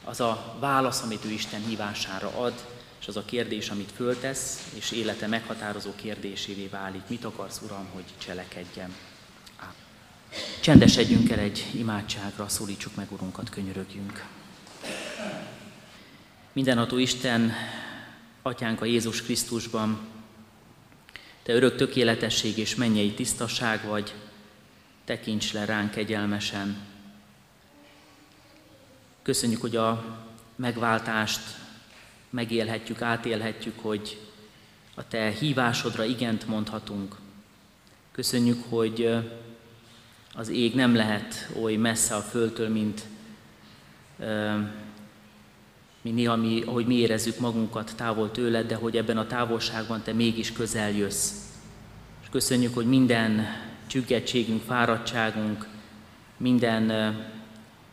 az 0.05 0.21
a 0.21 0.57
válasz, 0.59 1.03
amit 1.03 1.25
ő 1.25 1.31
Isten 1.31 1.65
hívására 1.69 2.29
ad, 2.29 2.67
és 3.01 3.09
az 3.09 3.17
a 3.17 3.25
kérdés, 3.25 3.69
amit 3.69 3.93
föltesz, 3.95 4.71
és 4.75 4.91
élete 4.91 5.27
meghatározó 5.27 5.91
kérdésévé 5.95 6.67
válik. 6.67 7.03
Mit 7.07 7.25
akarsz, 7.25 7.61
Uram, 7.65 7.89
hogy 7.93 8.05
cselekedjem? 8.19 8.97
Csendesedjünk 10.61 11.31
el 11.31 11.39
egy 11.39 11.67
imádságra, 11.75 12.49
szólítsuk 12.49 12.95
meg 12.95 13.13
Urunkat, 13.13 13.49
könyörögjünk. 13.49 14.25
Mindenható 16.53 16.99
Isten, 16.99 17.53
Atyánk 18.43 18.81
a 18.81 18.85
Jézus 18.85 19.23
Krisztusban, 19.23 20.01
Te 21.43 21.53
örök 21.53 21.77
tökéletesség 21.77 22.59
és 22.59 22.75
mennyei 22.75 23.15
tisztaság 23.15 23.85
vagy, 23.85 24.15
tekints 25.05 25.53
le 25.53 25.65
ránk 25.65 25.97
egyelmesen. 25.97 26.77
Köszönjük, 29.23 29.61
hogy 29.61 29.77
a 29.77 30.19
megváltást 30.57 31.41
megélhetjük, 32.31 33.03
átélhetjük, 33.03 33.79
hogy 33.79 34.21
a 34.95 35.09
Te 35.09 35.31
hívásodra 35.31 36.05
igent 36.05 36.47
mondhatunk. 36.47 37.17
Köszönjük, 38.13 38.65
hogy 38.69 39.19
az 40.35 40.49
ég 40.49 40.75
nem 40.75 40.95
lehet 40.95 41.51
oly 41.61 41.77
messze 41.77 42.15
a 42.15 42.21
földtől, 42.21 42.69
mint, 42.69 43.03
mint 46.01 46.17
néha 46.17 46.37
mi, 46.37 46.63
ahogy 46.63 46.87
mi 46.87 46.95
érezzük 46.95 47.39
magunkat 47.39 47.93
távol 47.97 48.31
tőled, 48.31 48.67
de 48.67 48.75
hogy 48.75 48.97
ebben 48.97 49.19
a 49.19 49.27
távolságban 49.27 50.03
te 50.03 50.13
mégis 50.13 50.53
közel 50.53 50.91
jössz. 50.91 51.33
És 52.23 52.29
köszönjük, 52.31 52.75
hogy 52.75 52.87
minden 52.87 53.47
csüggettségünk, 53.87 54.63
fáradtságunk, 54.63 55.67
minden 56.37 57.15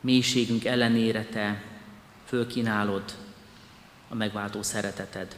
mélységünk 0.01 0.65
ellenére 0.65 1.23
te 1.25 1.63
fölkínálod 2.25 3.03
a 4.09 4.15
megváltó 4.15 4.61
szereteted. 4.61 5.35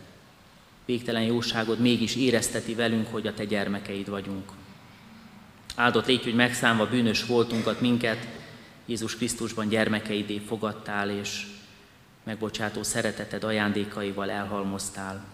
Végtelen 0.85 1.23
jóságod 1.23 1.79
mégis 1.79 2.15
érezteti 2.15 2.75
velünk, 2.75 3.07
hogy 3.11 3.27
a 3.27 3.33
te 3.33 3.45
gyermekeid 3.45 4.09
vagyunk. 4.09 4.51
Áldott 5.79 6.05
légy, 6.05 6.23
hogy 6.23 6.35
megszámva 6.35 6.87
bűnös 6.87 7.25
voltunkat, 7.25 7.81
minket 7.81 8.27
Jézus 8.85 9.15
Krisztusban 9.15 9.67
gyermekeidé 9.67 10.37
fogadtál, 10.37 11.09
és 11.09 11.45
megbocsátó 12.23 12.83
szereteted 12.83 13.43
ajándékaival 13.43 14.29
elhalmoztál. 14.29 15.25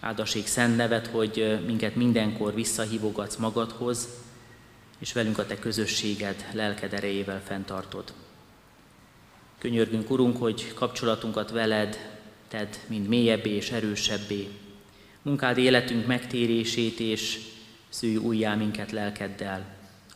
Áldaség 0.00 0.46
szent 0.46 0.76
nevet, 0.76 1.06
hogy 1.06 1.60
minket 1.66 1.94
mindenkor 1.94 2.54
visszahívogatsz 2.54 3.36
magadhoz, 3.36 4.08
és 4.98 5.12
velünk 5.12 5.38
a 5.38 5.46
te 5.46 5.58
közösséged 5.58 6.48
lelked 6.52 6.92
erejével 6.92 7.42
fenntartod. 7.46 8.12
Könyörgünk, 9.58 10.10
Urunk, 10.10 10.36
hogy 10.36 10.74
kapcsolatunkat 10.74 11.50
veled 11.50 12.18
tedd 12.48 12.72
mind 12.86 13.08
mélyebbé 13.08 13.50
és 13.50 13.70
erősebbé. 13.70 14.48
Munkád 15.22 15.58
életünk 15.58 16.06
megtérését 16.06 17.00
és 17.00 17.51
szülj 17.92 18.16
újjá 18.16 18.54
minket 18.54 18.90
lelkeddel, 18.90 19.66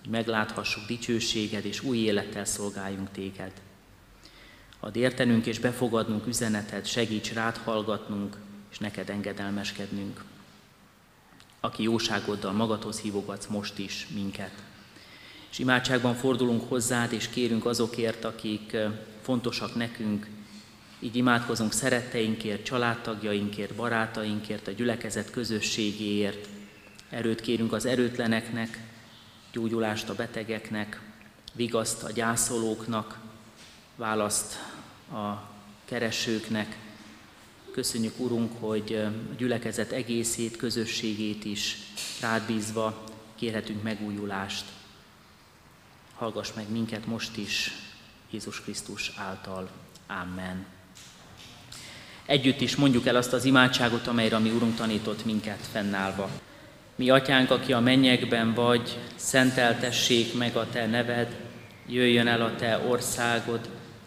hogy 0.00 0.10
megláthassuk 0.10 0.86
dicsőséged 0.86 1.64
és 1.64 1.82
új 1.82 1.98
élettel 1.98 2.44
szolgáljunk 2.44 3.10
téged. 3.10 3.52
Hadd 4.80 4.96
értenünk 4.96 5.46
és 5.46 5.58
befogadnunk 5.58 6.26
üzeneted, 6.26 6.86
segíts 6.86 7.32
rád 7.32 7.56
hallgatnunk, 7.56 8.36
és 8.70 8.78
neked 8.78 9.10
engedelmeskednünk. 9.10 10.24
Aki 11.60 11.82
jóságoddal 11.82 12.52
magadhoz 12.52 13.00
hívogatsz 13.00 13.46
most 13.46 13.78
is 13.78 14.06
minket. 14.14 14.62
És 15.50 15.58
imádságban 15.58 16.14
fordulunk 16.14 16.68
hozzád, 16.68 17.12
és 17.12 17.28
kérünk 17.28 17.66
azokért, 17.66 18.24
akik 18.24 18.76
fontosak 19.22 19.74
nekünk, 19.74 20.26
így 21.00 21.16
imádkozunk 21.16 21.72
szeretteinkért, 21.72 22.64
családtagjainkért, 22.64 23.74
barátainkért, 23.74 24.68
a 24.68 24.70
gyülekezet 24.70 25.30
közösségéért, 25.30 26.48
Erőt 27.10 27.40
kérünk 27.40 27.72
az 27.72 27.86
erőtleneknek, 27.86 28.80
gyógyulást 29.52 30.08
a 30.08 30.14
betegeknek, 30.14 31.00
vigaszt 31.52 32.02
a 32.02 32.12
gyászolóknak, 32.12 33.18
választ 33.96 34.54
a 35.12 35.32
keresőknek. 35.84 36.76
Köszönjük, 37.72 38.18
Urunk, 38.18 38.52
hogy 38.60 38.94
a 38.94 39.34
gyülekezet 39.36 39.92
egészét, 39.92 40.56
közösségét 40.56 41.44
is 41.44 41.76
rád 42.20 42.46
bízva 42.46 43.04
kérhetünk 43.34 43.82
megújulást. 43.82 44.64
Hallgass 46.14 46.52
meg 46.54 46.70
minket 46.70 47.06
most 47.06 47.36
is, 47.36 47.72
Jézus 48.30 48.60
Krisztus 48.60 49.12
által. 49.16 49.70
Amen. 50.06 50.66
Együtt 52.26 52.60
is 52.60 52.76
mondjuk 52.76 53.06
el 53.06 53.16
azt 53.16 53.32
az 53.32 53.44
imádságot, 53.44 54.06
amelyre 54.06 54.38
mi 54.38 54.50
Urunk 54.50 54.76
tanított 54.76 55.24
minket 55.24 55.68
fennállva. 55.72 56.30
Mi 56.98 57.10
atyánk, 57.10 57.50
aki 57.50 57.72
a 57.72 57.80
mennyekben 57.80 58.54
vagy, 58.54 58.98
szenteltessék 59.16 60.34
meg 60.34 60.56
a 60.56 60.68
te 60.72 60.86
neved, 60.86 61.36
jöjjön 61.88 62.26
el 62.26 62.42
a 62.42 62.54
te 62.54 62.78
országod, 62.88 63.60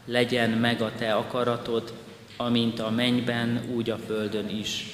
legyen 0.05 0.49
meg 0.49 0.81
a 0.81 0.91
te 0.97 1.13
akaratod, 1.13 1.93
amint 2.37 2.79
a 2.79 2.89
mennyben, 2.89 3.61
úgy 3.75 3.89
a 3.89 3.97
földön 3.97 4.49
is. 4.49 4.85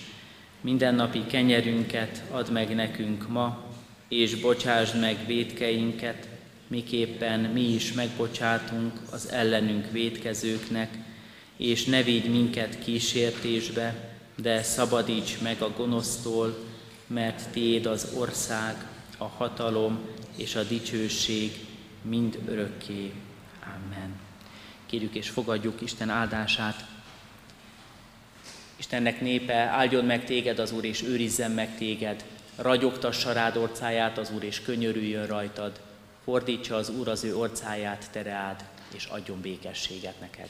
Mindennapi 0.62 1.26
kenyerünket 1.26 2.24
add 2.32 2.52
meg 2.52 2.76
nekünk 2.76 3.28
ma, 3.28 3.64
és 4.08 4.36
bocsásd 4.36 5.00
meg 5.00 5.18
védkeinket, 5.28 6.28
miképpen 6.68 7.40
mi 7.40 7.74
is 7.74 7.94
megbocsátunk 7.94 8.94
az 9.12 9.30
ellenünk 9.32 9.92
védkezőknek, 9.92 10.98
és 11.58 11.86
ne 11.86 12.04
vigy 12.04 12.30
minket 12.30 12.80
kísértésbe, 12.80 14.14
de 14.42 14.64
szabadíts 14.64 15.42
meg 15.42 15.62
a 15.62 15.74
gonosztól, 15.78 16.74
mert 17.08 17.50
Tiéd 17.50 17.86
az 17.86 18.12
ország, 18.18 18.86
a 19.18 19.26
hatalom 19.26 20.00
és 20.36 20.56
a 20.56 20.64
dicsőség 20.64 21.66
mind 22.02 22.40
örökké. 22.48 23.14
Amen. 23.64 24.20
Kérjük 24.86 25.16
és 25.16 25.30
fogadjuk 25.30 25.82
Isten 25.82 26.10
áldását. 26.10 26.86
Istennek 28.76 29.22
népe, 29.22 29.54
áldjon 29.54 30.06
meg 30.06 30.26
téged 30.26 30.60
az 30.60 30.72
Úr, 30.72 30.84
és 30.84 31.04
őrizzen 31.04 31.52
meg 31.52 31.78
téged. 31.78 32.26
Ragyogtassa 32.56 33.32
rád 33.32 33.58
orcáját 33.58 34.18
az 34.18 34.32
Úr, 34.32 34.44
és 34.44 34.62
könyörüljön 34.62 35.28
rajtad. 35.28 35.80
Fordítsa 36.24 36.76
az 36.76 36.90
Úr 36.90 37.08
az 37.08 37.24
ő 37.24 37.38
orcáját 37.38 38.10
tereád, 38.12 38.66
és 38.94 39.06
adjon 39.06 39.42
békességet 39.42 40.20
neked. 40.20 40.50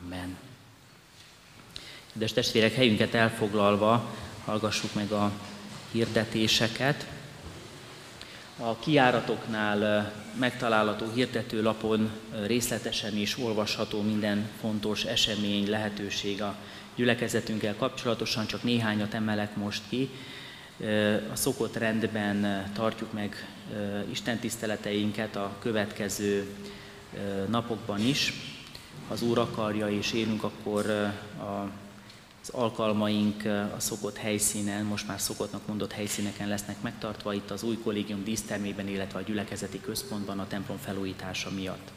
Amen. 0.00 0.36
Kedves 2.12 2.32
testvérek, 2.32 2.74
helyünket 2.74 3.14
elfoglalva 3.14 4.14
hallgassuk 4.44 4.94
meg 4.94 5.12
a 5.12 5.32
hirdetéseket. 5.96 7.06
A 8.58 8.78
kiáratoknál 8.78 10.12
megtalálható 10.38 11.06
hirdetőlapon 11.14 12.10
részletesen 12.46 13.16
is 13.16 13.38
olvasható 13.38 14.02
minden 14.02 14.48
fontos 14.60 15.04
esemény, 15.04 15.70
lehetőség 15.70 16.42
a 16.42 16.56
gyülekezetünkkel 16.96 17.76
kapcsolatosan, 17.76 18.46
csak 18.46 18.62
néhányat 18.62 19.14
emelek 19.14 19.56
most 19.56 19.82
ki. 19.88 20.10
A 21.32 21.36
szokott 21.36 21.76
rendben 21.76 22.70
tartjuk 22.74 23.12
meg 23.12 23.48
Isten 24.10 24.38
tiszteleteinket 24.38 25.36
a 25.36 25.56
következő 25.58 26.54
napokban 27.48 28.00
is. 28.00 28.32
Ha 29.08 29.14
az 29.14 29.22
Úr 29.22 29.38
akarja 29.38 29.90
és 29.90 30.12
élünk, 30.12 30.42
akkor 30.42 30.90
a 31.38 31.70
az 32.48 32.54
alkalmaink 32.54 33.44
a 33.76 33.80
szokott 33.80 34.16
helyszínen, 34.16 34.84
most 34.84 35.06
már 35.06 35.20
szokottnak 35.20 35.66
mondott 35.66 35.92
helyszíneken 35.92 36.48
lesznek 36.48 36.80
megtartva, 36.80 37.32
itt 37.32 37.50
az 37.50 37.62
új 37.62 37.78
kollégium 37.78 38.24
dísztermében, 38.24 38.88
illetve 38.88 39.18
a 39.18 39.22
gyülekezeti 39.22 39.80
központban 39.80 40.38
a 40.38 40.46
templom 40.46 40.76
felújítása 40.76 41.50
miatt. 41.50 41.90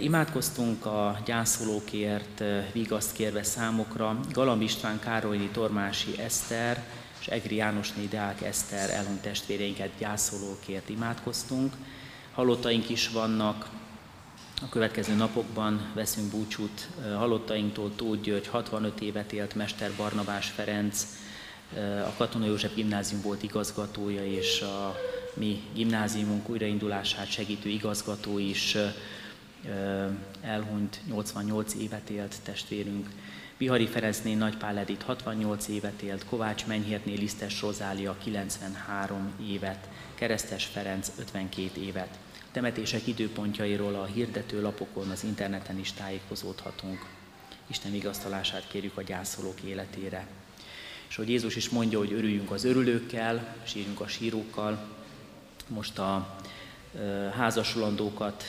Imádkoztunk 0.00 0.86
a 0.86 1.18
gyászolókért, 1.24 2.42
vigaszt 2.72 3.12
kérve 3.12 3.42
számokra, 3.42 4.20
Galamb 4.32 4.62
István, 4.62 4.98
Károlyni, 4.98 5.48
Tormási 5.48 6.18
Eszter 6.18 6.84
és 7.20 7.26
Egri 7.26 7.54
Jánosné 7.54 8.04
Deák 8.04 8.42
Eszter 8.42 8.90
elhunyt 8.90 9.20
testvéreinket 9.20 9.90
gyászolókért 9.98 10.88
imádkoztunk. 10.88 11.72
Halottaink 12.32 12.88
is 12.88 13.08
vannak, 13.08 13.68
A 14.62 14.68
következő 14.68 15.14
napokban 15.14 15.90
veszünk 15.94 16.30
búcsút 16.30 16.88
halottainktól 17.16 17.94
Tóth 17.96 18.22
György, 18.22 18.46
65 18.46 19.00
évet 19.00 19.32
élt 19.32 19.54
Mester 19.54 19.90
Barnabás 19.96 20.46
Ferenc, 20.46 21.06
a 22.06 22.12
Katona 22.16 22.46
József 22.46 22.74
gimnázium 22.74 23.22
volt 23.22 23.42
igazgatója, 23.42 24.24
és 24.24 24.60
a 24.60 24.96
mi 25.34 25.62
gimnáziumunk 25.74 26.48
újraindulását 26.48 27.30
segítő 27.30 27.68
igazgató 27.68 28.38
is 28.38 28.76
elhunyt, 30.40 31.00
88 31.06 31.74
évet 31.74 32.10
élt 32.10 32.34
testvérünk. 32.42 33.08
Bihari 33.58 33.86
Ferencné 33.86 34.34
Nagypál 34.34 34.78
Edith 34.78 35.04
68 35.04 35.68
évet 35.68 36.02
élt, 36.02 36.24
Kovács 36.24 36.66
Menyhérné 36.66 37.14
Lisztes 37.14 37.60
Rozália 37.60 38.16
93 38.22 39.32
évet, 39.50 39.88
Keresztes 40.14 40.64
Ferenc 40.64 41.12
52 41.18 41.80
évet. 41.80 42.18
A 42.34 42.50
temetések 42.52 43.06
időpontjairól 43.06 43.94
a 43.94 44.04
hirdető 44.04 44.62
lapokon, 44.62 45.08
az 45.10 45.24
interneten 45.24 45.78
is 45.78 45.92
tájékozódhatunk. 45.92 47.06
Isten 47.66 47.92
vigasztalását 47.92 48.68
kérjük 48.68 48.96
a 48.96 49.02
gyászolók 49.02 49.60
életére. 49.60 50.26
És 51.08 51.16
hogy 51.16 51.28
Jézus 51.28 51.56
is 51.56 51.68
mondja, 51.68 51.98
hogy 51.98 52.12
örüljünk 52.12 52.50
az 52.50 52.64
örülőkkel, 52.64 53.56
sírjunk 53.62 54.00
a 54.00 54.08
sírókkal, 54.08 54.96
most 55.68 55.98
a 55.98 56.38
házasulandókat 57.32 58.44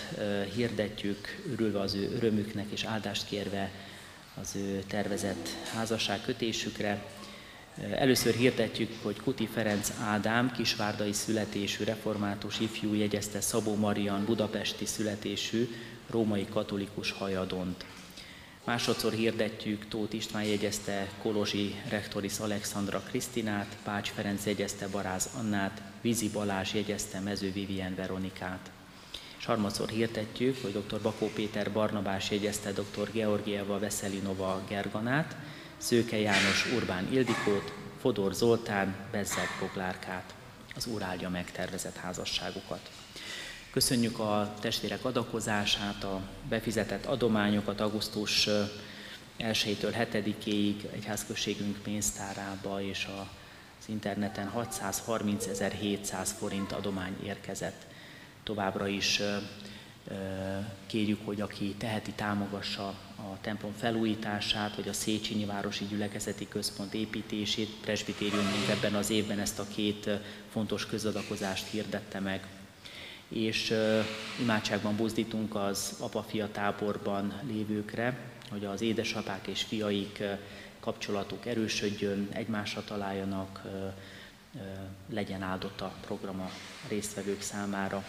hirdetjük, 0.56 1.44
örülve 1.52 1.80
az 1.80 1.94
ő 1.94 2.12
örömüknek 2.16 2.66
és 2.72 2.84
áldást 2.84 3.28
kérve 3.28 3.72
az 4.42 4.56
ő 4.56 4.84
tervezett 4.88 5.50
házasság 5.74 6.22
kötésükre. 6.22 7.06
Először 7.92 8.34
hirdetjük, 8.34 8.90
hogy 9.02 9.20
Kuti 9.20 9.48
Ferenc 9.48 9.92
Ádám, 10.04 10.52
kisvárdai 10.52 11.14
születésű 11.14 11.84
református 11.84 12.60
ifjú 12.60 12.94
jegyezte 12.94 13.42
Szabó 13.42 13.76
Marian, 13.76 14.26
budapesti 14.26 14.86
születésű 14.86 15.70
római 16.10 16.46
katolikus 16.50 17.12
hajadont. 17.12 17.86
Másodszor 18.64 19.14
hirdetjük, 19.14 19.88
Tóth 19.88 20.16
István 20.16 20.44
jegyezte 20.44 21.10
Kolozsi 21.22 21.76
rektoris 21.90 22.40
Alexandra 22.40 23.00
Krisztinát, 23.00 23.78
Pács 23.84 24.10
Ferenc 24.10 24.46
jegyezte 24.46 24.88
Baráz 24.88 25.30
Annát, 25.38 25.82
Vízi 26.02 26.30
Balázs 26.30 26.74
jegyezte 26.74 27.20
Mező 27.20 27.52
Vivien 27.52 27.96
Veronikát. 27.96 28.72
És 29.40 29.46
harmadszor 29.46 29.90
hirdetjük, 29.90 30.62
hogy 30.62 30.72
dr. 30.72 31.02
Bakó 31.02 31.28
Péter 31.34 31.72
Barnabás 31.72 32.32
jegyezte 32.32 32.72
dr. 32.72 33.12
Georgieva 33.12 33.80
Veszelinova 33.80 34.62
Gerganát, 34.68 35.36
Szőke 35.78 36.18
János 36.18 36.66
Urbán 36.76 37.14
Ildikót, 37.14 37.74
Fodor 38.02 38.34
Zoltán 38.34 38.96
Bezzeg 39.12 39.48
Poglárkát. 39.60 40.34
Az 40.76 40.86
Úr 40.86 41.04
áldja 41.04 41.30
meg 41.30 41.52
tervezett 41.52 41.96
házasságukat. 41.96 42.90
Köszönjük 43.72 44.20
a 44.20 44.54
testvérek 44.60 45.06
adakozását, 45.06 46.04
a 46.04 46.22
befizetett 46.50 47.06
adományokat 47.06 47.80
augusztus 47.80 48.48
1-től 49.40 50.08
7-ig 50.14 50.92
egyházközségünk 50.92 51.78
pénztárába 51.78 52.82
és 52.82 53.08
az 53.80 53.86
interneten 53.86 54.52
630.700 54.56 56.30
forint 56.38 56.72
adomány 56.72 57.16
érkezett. 57.24 57.86
Továbbra 58.50 58.88
is 58.88 59.22
kérjük, 60.86 61.20
hogy 61.26 61.42
aki 61.42 61.76
teheti, 61.78 62.12
támogassa 62.12 62.88
a 63.16 63.42
templom 63.42 63.74
felújítását, 63.78 64.76
vagy 64.76 64.88
a 64.88 64.94
Széchenyi 64.94 65.46
Városi 65.46 65.86
Gyülekezeti 65.86 66.48
Központ 66.48 66.94
építését. 66.94 67.70
Presbitériumunk 67.82 68.70
ebben 68.70 68.94
az 68.94 69.10
évben 69.10 69.40
ezt 69.40 69.60
a 69.60 69.68
két 69.76 70.10
fontos 70.52 70.86
közadakozást 70.86 71.68
hirdette 71.68 72.20
meg 72.20 72.48
és 73.28 73.74
imádságban 74.42 74.96
buzdítunk 74.96 75.56
az 75.56 75.96
apa-fia 76.00 76.52
táborban 76.52 77.34
lévőkre, 77.48 78.18
hogy 78.50 78.66
az 78.66 78.82
édesapák 78.82 79.48
és 79.48 79.62
fiaik 79.62 80.24
kapcsolatuk 80.80 81.46
erősödjön, 81.46 82.28
egymásra 82.32 82.84
találjanak, 82.84 83.62
legyen 85.10 85.42
áldott 85.42 85.82
a 85.82 85.94
program 86.06 86.42
a 86.42 86.50
résztvevők 86.88 87.42
számára. 87.42 88.04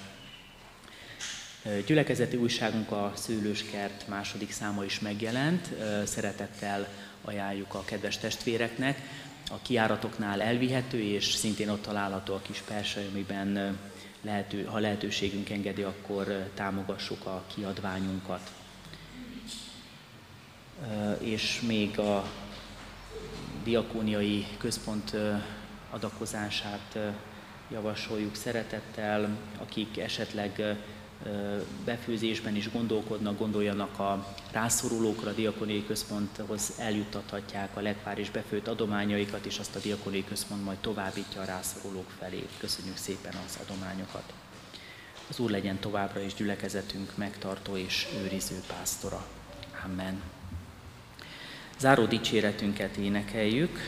Gyülekezeti 1.87 2.37
újságunk 2.37 2.91
a 2.91 3.13
Szőlőskert 3.15 4.09
második 4.09 4.53
száma 4.53 4.85
is 4.85 5.01
megjelent. 5.01 5.69
Szeretettel 6.05 6.89
ajánljuk 7.25 7.75
a 7.75 7.85
kedves 7.85 8.19
testvéreknek. 8.19 9.01
A 9.51 9.63
kiáratoknál 9.63 10.43
elvihető, 10.43 10.99
és 10.99 11.25
szintén 11.25 11.69
ott 11.69 11.83
található 11.83 12.35
a 12.35 12.43
kis 12.43 12.59
persa, 12.59 13.01
amiben 13.11 13.79
lehető, 14.23 14.65
ha 14.65 14.79
lehetőségünk 14.79 15.51
engedi, 15.51 15.83
akkor 15.83 16.51
támogassuk 16.55 17.27
a 17.27 17.45
kiadványunkat. 17.55 18.51
És 21.19 21.61
még 21.67 21.99
a 21.99 22.31
diakóniai 23.65 24.47
központ 24.59 25.17
adakozását 25.91 26.99
javasoljuk 27.71 28.35
szeretettel, 28.35 29.39
akik 29.59 29.99
esetleg 29.99 30.77
befőzésben 31.85 32.57
is 32.57 32.71
gondolkodnak, 32.71 33.39
gondoljanak 33.39 33.99
a 33.99 34.37
rászorulókra, 34.53 35.31
a 35.31 35.33
diakoniai 35.33 35.87
központhoz 35.87 36.73
eljuttathatják 36.79 37.77
a 37.77 37.81
legpár 37.81 38.19
és 38.19 38.31
befőtt 38.31 38.69
adományaikat, 38.69 39.47
és 39.47 39.59
azt 39.59 39.77
a 39.77 39.79
diakoniai 39.79 40.25
központ 40.25 40.65
majd 40.65 40.79
továbbítja 40.79 41.41
a 41.41 41.45
rászorulók 41.45 42.11
felé. 42.19 42.47
Köszönjük 42.59 42.97
szépen 42.97 43.35
az 43.47 43.59
adományokat. 43.67 44.33
Az 45.29 45.39
Úr 45.39 45.51
legyen 45.51 45.79
továbbra 45.79 46.21
is 46.21 46.35
gyülekezetünk 46.35 47.17
megtartó 47.17 47.77
és 47.77 48.07
őriző 48.23 48.61
pásztora. 48.67 49.27
Amen. 49.85 50.23
Záró 51.79 52.05
dicséretünket 52.05 52.97
énekeljük. 52.97 53.79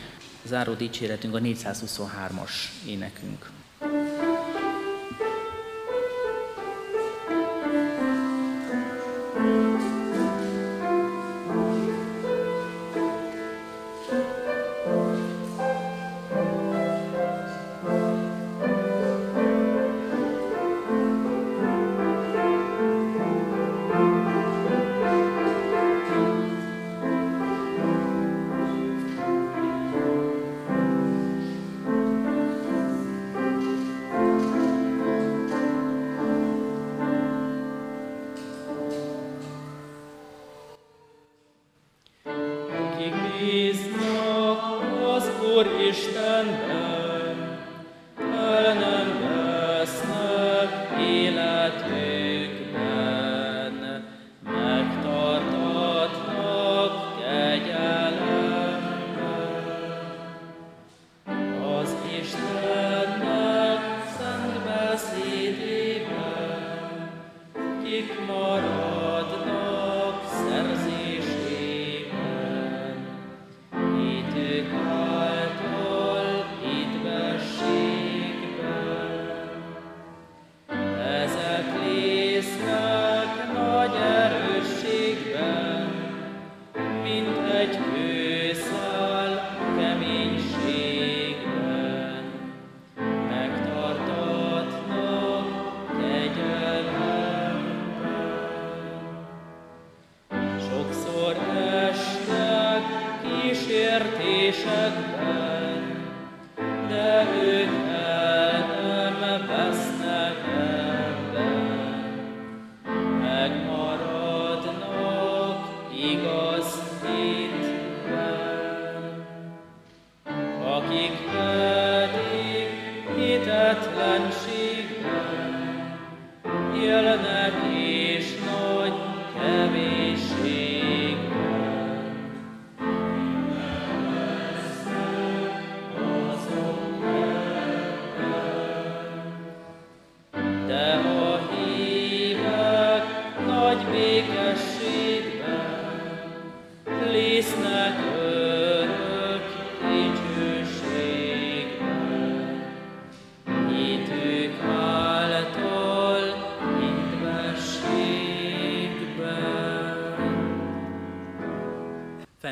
Záró 0.45 0.73
dicséretünk 0.73 1.35
a 1.35 1.39
423-as 1.39 2.51
énekünk. 2.87 3.49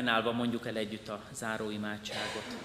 Fennállva 0.02 0.32
mondjuk 0.32 0.66
el 0.66 0.76
együtt 0.76 1.08
a 1.08 1.22
záró 1.32 1.70
imádságot. 1.70 2.56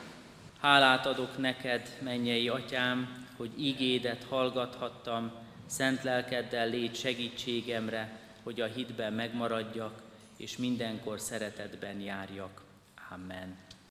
Hálát 0.61 1.05
adok 1.05 1.37
neked, 1.37 1.97
mennyei 2.01 2.49
atyám, 2.49 3.25
hogy 3.35 3.65
igédet 3.65 4.23
hallgathattam, 4.23 5.31
szent 5.65 6.03
lelkeddel 6.03 6.69
légy 6.69 6.95
segítségemre, 6.95 8.19
hogy 8.43 8.61
a 8.61 8.65
hitben 8.65 9.13
megmaradjak, 9.13 10.01
és 10.37 10.57
mindenkor 10.57 11.19
szeretetben 11.19 11.99
járjak. 11.99 12.61
Amen. 13.09 13.57